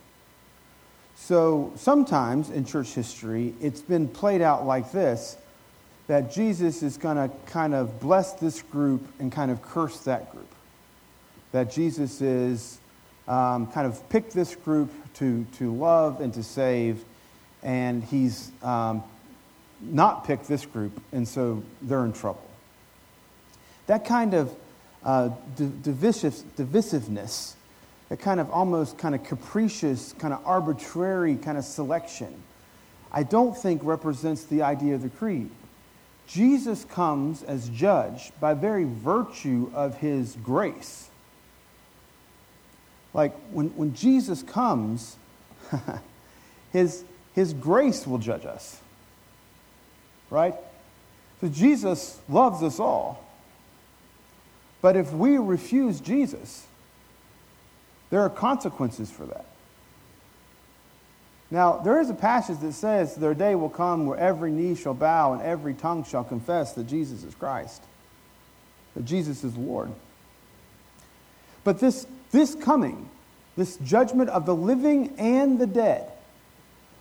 So 1.16 1.72
sometimes 1.76 2.50
in 2.50 2.64
church 2.64 2.94
history, 2.94 3.54
it's 3.60 3.80
been 3.80 4.08
played 4.08 4.42
out 4.42 4.66
like 4.66 4.92
this 4.92 5.36
that 6.06 6.30
Jesus 6.30 6.82
is 6.82 6.98
going 6.98 7.16
to 7.16 7.34
kind 7.46 7.74
of 7.74 7.98
bless 7.98 8.34
this 8.34 8.60
group 8.60 9.06
and 9.18 9.32
kind 9.32 9.50
of 9.50 9.62
curse 9.62 10.00
that 10.00 10.30
group. 10.32 10.52
That 11.52 11.70
Jesus 11.70 12.20
is 12.20 12.78
um, 13.26 13.68
kind 13.68 13.86
of 13.86 14.06
picked 14.10 14.32
this 14.32 14.54
group 14.54 14.90
to, 15.14 15.46
to 15.56 15.72
love 15.74 16.20
and 16.20 16.34
to 16.34 16.42
save, 16.42 17.02
and 17.62 18.04
he's 18.04 18.50
um, 18.62 19.02
not 19.80 20.26
picked 20.26 20.46
this 20.46 20.66
group, 20.66 21.00
and 21.12 21.26
so 21.26 21.62
they're 21.80 22.04
in 22.04 22.12
trouble. 22.12 22.42
That 23.86 24.04
kind 24.04 24.34
of 24.34 24.54
uh, 25.04 25.30
divisive, 25.56 26.34
divisiveness 26.56 27.54
a 28.10 28.16
kind 28.16 28.40
of 28.40 28.50
almost 28.50 28.98
kind 28.98 29.14
of 29.14 29.24
capricious, 29.24 30.12
kind 30.18 30.34
of 30.34 30.40
arbitrary 30.44 31.36
kind 31.36 31.56
of 31.56 31.64
selection, 31.64 32.42
I 33.12 33.22
don't 33.22 33.56
think 33.56 33.82
represents 33.84 34.44
the 34.44 34.62
idea 34.62 34.94
of 34.94 35.02
the 35.02 35.08
creed. 35.08 35.50
Jesus 36.26 36.84
comes 36.84 37.42
as 37.42 37.68
judge 37.68 38.32
by 38.40 38.54
very 38.54 38.84
virtue 38.84 39.70
of 39.74 39.98
his 39.98 40.36
grace. 40.42 41.08
Like 43.12 43.34
when, 43.52 43.68
when 43.76 43.94
Jesus 43.94 44.42
comes, 44.42 45.16
his, 46.72 47.04
his 47.34 47.52
grace 47.52 48.06
will 48.06 48.18
judge 48.18 48.44
us. 48.46 48.80
Right? 50.30 50.54
So 51.40 51.48
Jesus 51.48 52.20
loves 52.28 52.62
us 52.62 52.80
all. 52.80 53.24
But 54.80 54.96
if 54.96 55.12
we 55.12 55.38
refuse 55.38 56.00
Jesus, 56.00 56.66
there 58.14 58.22
are 58.22 58.30
consequences 58.30 59.10
for 59.10 59.26
that. 59.26 59.44
Now, 61.50 61.78
there 61.78 62.00
is 62.00 62.10
a 62.10 62.14
passage 62.14 62.60
that 62.60 62.74
says, 62.74 63.16
Their 63.16 63.34
day 63.34 63.56
will 63.56 63.68
come 63.68 64.06
where 64.06 64.16
every 64.16 64.52
knee 64.52 64.76
shall 64.76 64.94
bow 64.94 65.32
and 65.32 65.42
every 65.42 65.74
tongue 65.74 66.04
shall 66.04 66.22
confess 66.22 66.74
that 66.74 66.86
Jesus 66.86 67.24
is 67.24 67.34
Christ, 67.34 67.82
that 68.94 69.04
Jesus 69.04 69.42
is 69.42 69.56
Lord. 69.56 69.90
But 71.64 71.80
this, 71.80 72.06
this 72.30 72.54
coming, 72.54 73.10
this 73.56 73.78
judgment 73.78 74.30
of 74.30 74.46
the 74.46 74.54
living 74.54 75.16
and 75.18 75.58
the 75.58 75.66
dead, 75.66 76.08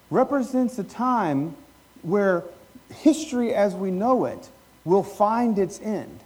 represents 0.09 0.79
a 0.79 0.83
time 0.83 1.55
where 2.01 2.43
history 2.89 3.53
as 3.53 3.75
we 3.75 3.91
know 3.91 4.25
it 4.25 4.49
will 4.83 5.03
find 5.03 5.59
its 5.59 5.79
end. 5.79 6.21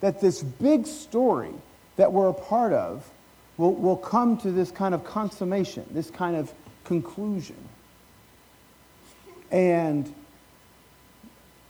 That 0.00 0.20
this 0.20 0.44
big 0.44 0.86
story 0.86 1.54
that 1.96 2.12
we're 2.12 2.28
a 2.28 2.32
part 2.32 2.72
of 2.72 3.10
will, 3.56 3.74
will 3.74 3.96
come 3.96 4.36
to 4.38 4.50
this 4.50 4.70
kind 4.70 4.94
of 4.94 5.04
consummation, 5.04 5.84
this 5.90 6.10
kind 6.10 6.36
of 6.36 6.52
conclusion. 6.84 7.56
And 9.50 10.12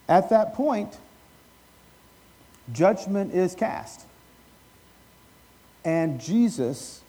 at 0.08 0.30
that 0.30 0.54
point, 0.54 0.98
judgment 2.72 3.34
is 3.34 3.54
cast. 3.54 4.06
And 5.84 6.20
Jesus 6.20 7.02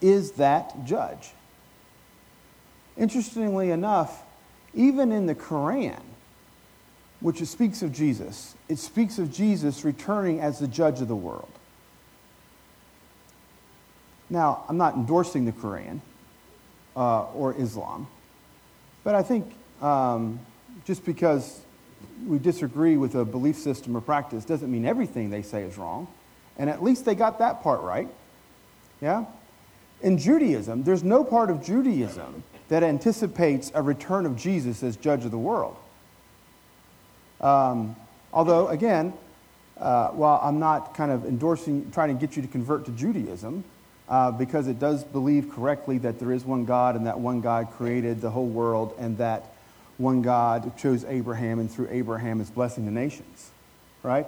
is 0.00 0.32
that 0.32 0.84
judge. 0.84 1.30
Interestingly 2.96 3.70
enough, 3.70 4.22
even 4.74 5.12
in 5.12 5.26
the 5.26 5.34
Quran, 5.34 6.00
which 7.20 7.44
speaks 7.44 7.82
of 7.82 7.92
Jesus, 7.92 8.54
it 8.68 8.78
speaks 8.78 9.18
of 9.18 9.32
Jesus 9.32 9.84
returning 9.84 10.40
as 10.40 10.58
the 10.58 10.66
judge 10.66 11.00
of 11.00 11.08
the 11.08 11.16
world. 11.16 11.50
Now, 14.32 14.64
I'm 14.66 14.78
not 14.78 14.94
endorsing 14.94 15.44
the 15.44 15.52
Quran 15.52 16.00
uh, 16.96 17.24
or 17.32 17.54
Islam, 17.60 18.06
but 19.04 19.14
I 19.14 19.22
think 19.22 19.52
um, 19.82 20.40
just 20.86 21.04
because 21.04 21.60
we 22.26 22.38
disagree 22.38 22.96
with 22.96 23.14
a 23.14 23.26
belief 23.26 23.58
system 23.58 23.94
or 23.94 24.00
practice 24.00 24.46
doesn't 24.46 24.72
mean 24.72 24.86
everything 24.86 25.28
they 25.28 25.42
say 25.42 25.64
is 25.64 25.76
wrong. 25.76 26.08
And 26.56 26.70
at 26.70 26.82
least 26.82 27.04
they 27.04 27.14
got 27.14 27.40
that 27.40 27.62
part 27.62 27.82
right. 27.82 28.08
Yeah? 29.02 29.26
In 30.00 30.16
Judaism, 30.16 30.82
there's 30.82 31.04
no 31.04 31.24
part 31.24 31.50
of 31.50 31.62
Judaism 31.62 32.42
that 32.70 32.82
anticipates 32.82 33.70
a 33.74 33.82
return 33.82 34.24
of 34.24 34.34
Jesus 34.34 34.82
as 34.82 34.96
judge 34.96 35.26
of 35.26 35.30
the 35.30 35.36
world. 35.36 35.76
Um, 37.42 37.96
although, 38.32 38.68
again, 38.68 39.12
uh, 39.78 40.08
while 40.08 40.40
I'm 40.42 40.58
not 40.58 40.94
kind 40.94 41.12
of 41.12 41.26
endorsing, 41.26 41.90
trying 41.90 42.16
to 42.16 42.26
get 42.26 42.34
you 42.34 42.40
to 42.40 42.48
convert 42.48 42.86
to 42.86 42.92
Judaism, 42.92 43.64
uh, 44.08 44.30
because 44.30 44.68
it 44.68 44.78
does 44.78 45.04
believe 45.04 45.50
correctly 45.50 45.98
that 45.98 46.18
there 46.18 46.32
is 46.32 46.44
one 46.44 46.64
God 46.64 46.96
and 46.96 47.06
that 47.06 47.18
one 47.18 47.40
God 47.40 47.70
created 47.72 48.20
the 48.20 48.30
whole 48.30 48.48
world 48.48 48.94
and 48.98 49.16
that 49.18 49.52
one 49.98 50.22
God 50.22 50.76
chose 50.76 51.04
Abraham 51.04 51.58
and 51.58 51.70
through 51.70 51.88
Abraham 51.90 52.40
is 52.40 52.50
blessing 52.50 52.84
the 52.84 52.90
nations, 52.90 53.50
right? 54.02 54.26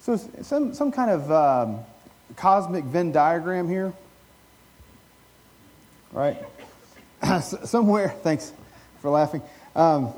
So 0.00 0.16
some, 0.16 0.74
some 0.74 0.90
kind 0.90 1.10
of 1.10 1.30
um, 1.30 1.80
cosmic 2.36 2.84
Venn 2.84 3.12
diagram 3.12 3.68
here, 3.68 3.92
right? 6.12 6.36
somewhere, 7.42 8.08
thanks 8.22 8.52
for 9.00 9.10
laughing. 9.10 9.42
Um, 9.76 10.12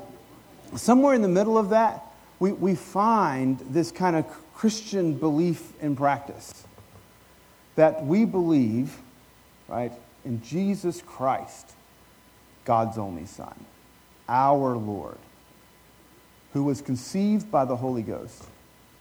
somewhere 0.75 1.13
in 1.13 1.21
the 1.21 1.27
middle 1.27 1.57
of 1.57 1.69
that, 1.69 2.03
we, 2.39 2.51
we 2.51 2.75
find 2.75 3.59
this 3.69 3.91
kind 3.91 4.15
of 4.15 4.25
Christian 4.53 5.13
belief 5.13 5.73
and 5.81 5.97
practice 5.97 6.65
that 7.75 8.05
we 8.05 8.25
believe 8.25 8.97
right? 9.67 9.91
In 10.25 10.41
Jesus 10.41 11.01
Christ, 11.05 11.73
God's 12.65 12.97
only 12.97 13.25
Son, 13.25 13.53
our 14.29 14.75
Lord, 14.75 15.17
who 16.53 16.63
was 16.63 16.81
conceived 16.81 17.51
by 17.51 17.65
the 17.65 17.75
Holy 17.75 18.03
Ghost, 18.03 18.45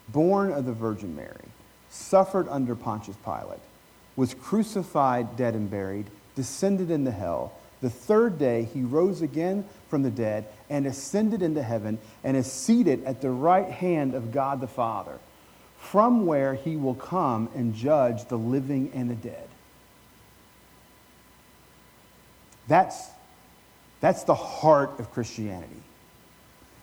born 0.09 0.51
of 0.51 0.65
the 0.65 0.73
Virgin 0.73 1.15
Mary, 1.15 1.49
suffered 1.91 2.49
under 2.49 2.75
Pontius 2.75 3.17
Pilate, 3.25 3.61
was 4.17 4.35
crucified, 4.35 5.37
dead, 5.37 5.55
and 5.55 5.71
buried, 5.71 6.07
descended 6.35 6.91
into 6.91 7.11
hell. 7.11 7.53
The 7.83 7.91
third 7.91 8.39
day 8.39 8.65
he 8.73 8.83
rose 8.83 9.23
again 9.23 9.65
from 9.89 10.03
the 10.03 10.11
dead 10.11 10.47
and 10.71 10.87
ascended 10.87 11.43
into 11.43 11.63
heaven 11.63 11.99
and 12.25 12.37
is 12.37 12.51
seated 12.51 13.05
at 13.05 13.21
the 13.21 13.31
right 13.31 13.69
hand 13.69 14.15
of 14.15 14.33
God 14.33 14.61
the 14.61 14.67
Father, 14.67 15.19
from 15.83 16.25
where 16.25 16.55
he 16.55 16.77
will 16.77 16.95
come 16.95 17.51
and 17.55 17.75
judge 17.75 18.25
the 18.29 18.39
living 18.39 18.91
and 18.95 19.11
the 19.11 19.15
dead. 19.15 19.49
That's, 22.69 23.11
that's 24.01 24.23
the 24.23 24.35
heart 24.35 24.99
of 24.99 25.11
Christianity. 25.11 25.83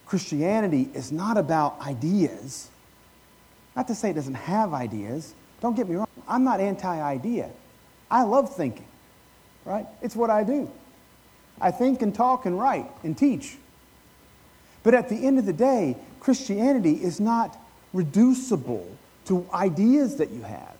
Christianity 0.06 0.90
is 0.94 1.12
not 1.12 1.38
about 1.38 1.80
ideas. 1.82 2.70
Not 3.76 3.88
to 3.88 3.96
say 3.96 4.12
it 4.12 4.14
doesn't 4.14 4.36
have 4.36 4.74
ideas. 4.74 5.34
Don't 5.62 5.76
get 5.76 5.88
me 5.88 5.96
wrong. 5.96 6.08
I'm 6.28 6.44
not 6.44 6.60
anti 6.60 7.02
idea. 7.02 7.50
I 8.12 8.24
love 8.24 8.54
thinking, 8.56 8.88
right? 9.66 9.88
It's 10.02 10.16
what 10.16 10.30
I 10.30 10.44
do. 10.44 10.70
I 11.62 11.72
think 11.72 12.02
and 12.02 12.14
talk 12.14 12.46
and 12.46 12.60
write 12.60 12.92
and 13.04 13.18
teach. 13.18 13.58
But 14.84 14.94
at 14.94 15.10
the 15.10 15.16
end 15.16 15.40
of 15.40 15.46
the 15.46 15.54
day, 15.54 15.96
Christianity 16.20 16.94
is 16.94 17.20
not 17.20 17.58
reducible 17.94 18.88
to 19.26 19.46
ideas 19.54 20.18
that 20.18 20.32
you 20.32 20.42
have. 20.42 20.76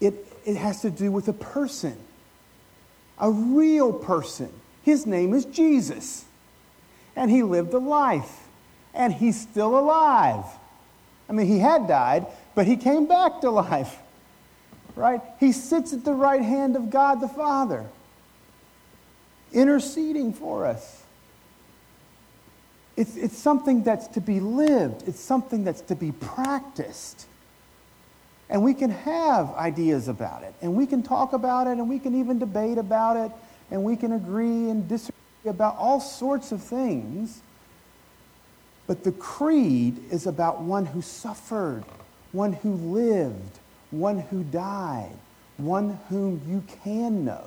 It, 0.00 0.26
it 0.44 0.56
has 0.56 0.82
to 0.82 0.90
do 0.90 1.10
with 1.10 1.28
a 1.28 1.32
person, 1.32 1.96
a 3.18 3.30
real 3.30 3.92
person. 3.92 4.52
His 4.82 5.06
name 5.06 5.34
is 5.34 5.44
Jesus. 5.44 6.24
And 7.16 7.30
he 7.30 7.42
lived 7.42 7.74
a 7.74 7.78
life. 7.78 8.46
And 8.94 9.12
he's 9.12 9.40
still 9.40 9.78
alive. 9.78 10.44
I 11.28 11.32
mean, 11.32 11.46
he 11.46 11.58
had 11.58 11.86
died, 11.86 12.26
but 12.54 12.66
he 12.66 12.76
came 12.76 13.06
back 13.06 13.40
to 13.42 13.50
life. 13.50 13.98
Right? 14.96 15.20
He 15.38 15.52
sits 15.52 15.92
at 15.92 16.04
the 16.04 16.14
right 16.14 16.42
hand 16.42 16.74
of 16.74 16.90
God 16.90 17.20
the 17.20 17.28
Father, 17.28 17.86
interceding 19.52 20.32
for 20.32 20.66
us. 20.66 21.02
It's, 22.98 23.14
it's 23.14 23.38
something 23.38 23.84
that's 23.84 24.08
to 24.08 24.20
be 24.20 24.40
lived, 24.40 25.06
it's 25.06 25.20
something 25.20 25.62
that's 25.62 25.82
to 25.82 25.94
be 25.94 26.10
practiced. 26.10 27.26
And 28.50 28.64
we 28.64 28.74
can 28.74 28.90
have 28.90 29.54
ideas 29.54 30.08
about 30.08 30.42
it, 30.42 30.52
and 30.60 30.74
we 30.74 30.84
can 30.84 31.04
talk 31.04 31.32
about 31.32 31.68
it, 31.68 31.78
and 31.78 31.88
we 31.88 32.00
can 32.00 32.18
even 32.18 32.40
debate 32.40 32.76
about 32.76 33.16
it, 33.16 33.30
and 33.70 33.84
we 33.84 33.94
can 33.94 34.14
agree 34.14 34.68
and 34.68 34.88
disagree 34.88 35.14
about 35.46 35.76
all 35.76 36.00
sorts 36.00 36.50
of 36.50 36.60
things. 36.60 37.40
But 38.88 39.04
the 39.04 39.12
creed 39.12 40.02
is 40.10 40.26
about 40.26 40.62
one 40.62 40.84
who 40.84 41.00
suffered, 41.00 41.84
one 42.32 42.52
who 42.52 42.72
lived, 42.72 43.60
one 43.92 44.18
who 44.18 44.42
died, 44.42 45.14
one 45.56 46.00
whom 46.08 46.42
you 46.48 46.64
can 46.82 47.24
know, 47.24 47.46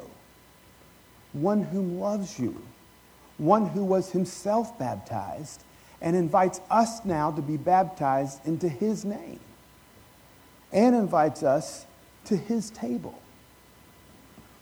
one 1.33 1.61
whom 1.61 1.99
loves 1.99 2.39
you 2.39 2.55
one 3.41 3.65
who 3.65 3.83
was 3.83 4.11
himself 4.11 4.77
baptized 4.77 5.63
and 5.99 6.15
invites 6.15 6.61
us 6.69 7.03
now 7.03 7.31
to 7.31 7.41
be 7.41 7.57
baptized 7.57 8.45
into 8.45 8.69
his 8.69 9.03
name 9.03 9.39
and 10.71 10.95
invites 10.95 11.41
us 11.41 11.87
to 12.25 12.37
his 12.37 12.69
table. 12.69 13.19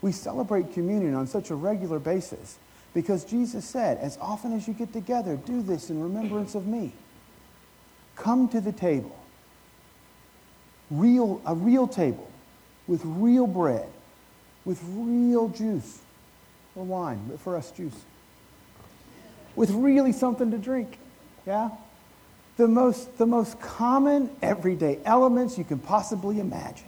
We 0.02 0.14
celebrate 0.14 0.72
communion 0.72 1.14
on 1.14 1.28
such 1.28 1.50
a 1.50 1.56
regular 1.56 2.00
basis 2.00 2.58
because 2.94 3.26
Jesus 3.26 3.66
said, 3.66 3.98
As 3.98 4.18
often 4.22 4.56
as 4.56 4.66
you 4.66 4.74
get 4.74 4.94
together, 4.94 5.36
do 5.36 5.62
this 5.62 5.90
in 5.90 6.02
remembrance 6.02 6.56
of 6.56 6.66
me. 6.66 6.94
Come 8.16 8.48
to 8.48 8.62
the 8.62 8.72
table, 8.72 9.18
real, 10.90 11.42
a 11.46 11.54
real 11.54 11.86
table 11.86 12.32
with 12.88 13.02
real 13.04 13.46
bread, 13.46 13.90
with 14.64 14.82
real 14.86 15.50
juice 15.50 16.00
or 16.76 16.86
wine, 16.86 17.26
but 17.28 17.42
for 17.42 17.58
us, 17.58 17.72
juice 17.72 18.06
with 19.60 19.72
really 19.72 20.14
something 20.14 20.52
to 20.52 20.58
drink. 20.58 20.98
Yeah? 21.46 21.72
The 22.56 22.66
most, 22.66 23.18
the 23.18 23.26
most 23.26 23.60
common 23.60 24.30
everyday 24.42 25.00
elements 25.04 25.58
you 25.58 25.66
can 25.66 25.80
possibly 25.80 26.40
imagine 26.40 26.88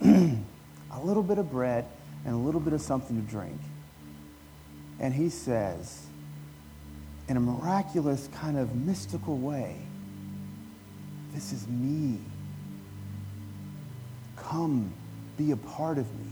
a 0.02 1.00
little 1.04 1.22
bit 1.22 1.38
of 1.38 1.52
bread 1.52 1.86
and 2.26 2.34
a 2.34 2.36
little 2.36 2.60
bit 2.60 2.72
of 2.72 2.80
something 2.80 3.14
to 3.14 3.30
drink. 3.30 3.60
And 4.98 5.14
he 5.14 5.28
says, 5.28 6.04
in 7.28 7.36
a 7.36 7.40
miraculous 7.40 8.28
kind 8.34 8.58
of 8.58 8.74
mystical 8.74 9.38
way, 9.38 9.76
This 11.32 11.52
is 11.52 11.68
me. 11.68 12.18
Come 14.34 14.92
be 15.36 15.52
a 15.52 15.56
part 15.56 15.98
of 15.98 16.12
me. 16.18 16.26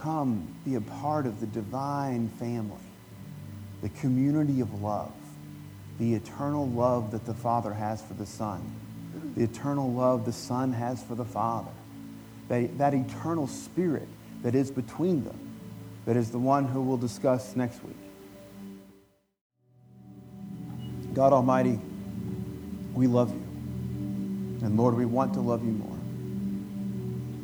Come 0.00 0.48
be 0.64 0.74
a 0.74 0.80
part 0.80 1.26
of 1.26 1.38
the 1.38 1.46
divine 1.46 2.28
family 2.40 2.84
the 3.84 3.90
community 3.90 4.62
of 4.62 4.80
love, 4.80 5.12
the 5.98 6.14
eternal 6.14 6.66
love 6.68 7.10
that 7.10 7.26
the 7.26 7.34
Father 7.34 7.74
has 7.74 8.00
for 8.00 8.14
the 8.14 8.24
Son, 8.24 8.62
the 9.36 9.44
eternal 9.44 9.92
love 9.92 10.24
the 10.24 10.32
Son 10.32 10.72
has 10.72 11.02
for 11.02 11.14
the 11.14 11.24
Father, 11.24 11.70
that, 12.48 12.78
that 12.78 12.94
eternal 12.94 13.46
spirit 13.46 14.08
that 14.42 14.54
is 14.54 14.70
between 14.70 15.22
them, 15.22 15.38
that 16.06 16.16
is 16.16 16.30
the 16.30 16.38
one 16.38 16.64
who 16.64 16.80
we'll 16.80 16.96
discuss 16.96 17.56
next 17.56 17.84
week. 17.84 17.94
God 21.12 21.34
Almighty, 21.34 21.78
we 22.94 23.06
love 23.06 23.34
you. 23.34 23.42
And 24.66 24.78
Lord, 24.78 24.94
we 24.94 25.04
want 25.04 25.34
to 25.34 25.40
love 25.40 25.62
you 25.62 25.72
more. 25.72 25.98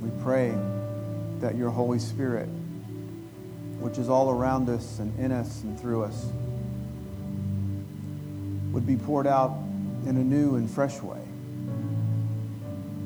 We 0.01 0.23
pray 0.23 0.55
that 1.41 1.55
your 1.55 1.69
Holy 1.69 1.99
Spirit 1.99 2.49
which 3.81 3.99
is 3.99 4.09
all 4.09 4.31
around 4.31 4.69
us 4.69 4.99
and 4.99 5.19
in 5.19 5.33
us 5.33 5.63
and 5.63 5.79
through 5.81 6.05
us, 6.05 6.27
would 8.73 8.87
be 8.87 8.97
poured 8.97 9.27
out 9.27 9.57
in 10.07 10.17
a 10.17 10.25
new 10.25 10.57
and 10.57 10.71
fresh 10.71 11.01
way 11.01 11.21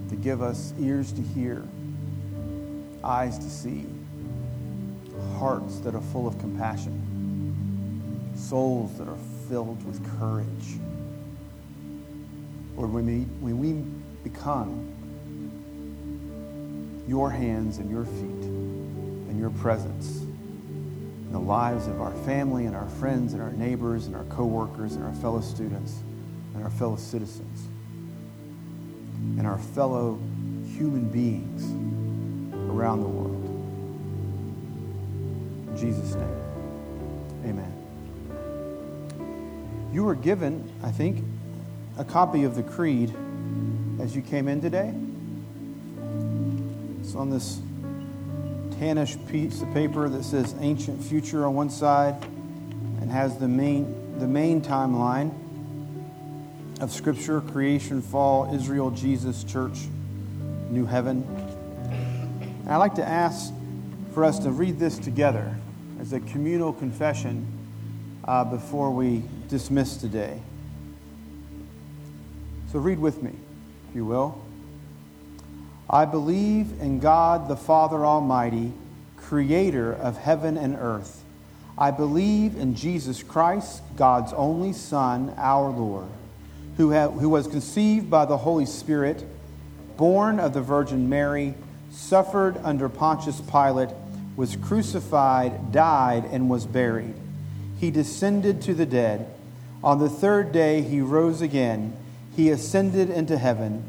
to 0.09 0.17
give 0.17 0.43
us 0.43 0.75
ears 0.79 1.13
to 1.13 1.23
hear, 1.23 1.67
eyes 3.03 3.39
to 3.39 3.49
see, 3.49 3.87
hearts 5.39 5.79
that 5.81 5.95
are 5.95 6.01
full 6.01 6.27
of 6.27 6.39
compassion, 6.39 8.33
souls 8.37 8.97
that 8.99 9.09
are 9.09 9.19
filled 9.49 9.85
with 9.87 10.19
courage. 10.19 10.79
Lord, 12.77 12.93
when 12.93 13.07
we, 13.07 13.21
when 13.41 13.59
we 13.59 13.73
become 14.29 14.91
your 17.07 17.31
hands 17.31 17.79
and 17.79 17.91
your 17.91 18.05
feet 18.05 18.45
and 18.45 19.39
your 19.39 19.51
presence, 19.51 20.24
the 21.35 21.40
lives 21.40 21.88
of 21.88 22.01
our 22.01 22.12
family 22.25 22.64
and 22.66 22.77
our 22.77 22.87
friends 22.87 23.33
and 23.33 23.42
our 23.42 23.51
neighbors 23.51 24.07
and 24.07 24.14
our 24.14 24.23
coworkers 24.25 24.94
and 24.94 25.05
our 25.05 25.12
fellow 25.14 25.40
students 25.40 25.99
and 26.55 26.62
our 26.62 26.70
fellow 26.70 26.94
citizens 26.94 27.66
and 29.37 29.44
our 29.44 29.59
fellow 29.59 30.16
human 30.77 31.09
beings 31.09 31.64
around 32.70 33.01
the 33.01 33.09
world. 33.09 33.44
In 35.70 35.77
Jesus' 35.77 36.14
name, 36.14 36.40
amen. 37.47 37.73
You 39.92 40.05
were 40.05 40.14
given, 40.14 40.70
I 40.85 40.92
think, 40.92 41.25
a 41.99 42.05
copy 42.05 42.44
of 42.44 42.55
the 42.55 42.62
Creed 42.62 43.12
as 44.01 44.14
you 44.14 44.23
came 44.23 44.47
in 44.47 44.61
today. 44.61 44.94
It's 47.01 47.16
on 47.16 47.29
this 47.31 47.59
tannish 48.81 49.17
piece 49.29 49.63
of 49.63 49.73
paper 49.73 50.09
that 50.09 50.25
says 50.25 50.55
ancient 50.61 51.03
future 51.03 51.47
on 51.47 51.55
one 51.55 51.71
side 51.71 52.15
and 53.01 53.11
has 53.11 53.39
the 53.39 53.49
main, 53.49 54.19
the 54.19 54.27
main 54.27 54.61
timeline 54.61 55.33
of 56.81 56.93
Scripture 56.93 57.41
creation, 57.41 58.03
fall, 58.03 58.55
Israel, 58.55 58.91
Jesus, 58.91 59.45
church, 59.45 59.79
new 60.71 60.87
heaven. 60.87 61.23
And 62.63 62.71
I'd 62.71 62.79
like 62.79 62.95
to 62.97 63.07
ask 63.07 63.53
for 64.13 64.25
us 64.25 64.39
to 64.41 64.51
read 64.51 64.79
this 64.79 64.99
together 64.99 65.55
as 66.01 66.13
a 66.13 66.21
communal 66.21 66.73
confession 66.73 67.47
uh, 68.25 68.45
before 68.45 68.91
we 68.91 69.23
dismiss 69.49 69.97
today. 69.97 70.41
So 72.73 72.79
read 72.79 72.99
with 72.99 73.23
me, 73.23 73.33
if 73.89 73.97
you 73.97 74.05
will. 74.05 74.44
I 75.95 76.07
believe 76.07 76.81
in 76.81 76.99
God 76.99 77.47
the 77.47 77.55
Father 77.55 78.05
Almighty, 78.05 78.73
creator 79.17 79.93
of 79.93 80.17
heaven 80.17 80.57
and 80.57 80.75
earth. 80.75 81.23
I 81.79 81.93
believe 81.93 82.57
in 82.57 82.75
Jesus 82.75 83.23
Christ, 83.23 83.81
God's 83.95 84.33
only 84.33 84.73
Son, 84.73 85.33
our 85.37 85.71
Lord, 85.71 86.09
who, 86.79 86.90
have, 86.90 87.13
who 87.13 87.29
was 87.29 87.47
conceived 87.47 88.11
by 88.11 88.25
the 88.25 88.38
Holy 88.38 88.67
Spirit, 88.67 89.25
born 89.97 90.40
of 90.40 90.53
the 90.53 90.63
Virgin 90.63 91.09
Mary, 91.09 91.55
suffered 91.92 92.57
under 92.65 92.88
Pontius 92.88 93.40
Pilate, 93.42 93.90
was 94.35 94.57
crucified, 94.57 95.71
died, 95.71 96.25
and 96.25 96.51
was 96.51 96.67
buried. 96.67 97.15
He 97.79 97.92
descended 97.92 98.63
to 98.63 98.75
the 98.75 98.85
dead. 98.85 99.33
On 99.85 100.01
the 100.01 100.11
third 100.11 100.51
day 100.51 100.83
he 100.83 101.01
rose 101.01 101.40
again. 101.40 101.97
He 102.35 102.51
ascended 102.51 103.11
into 103.11 103.38
heaven 103.38 103.88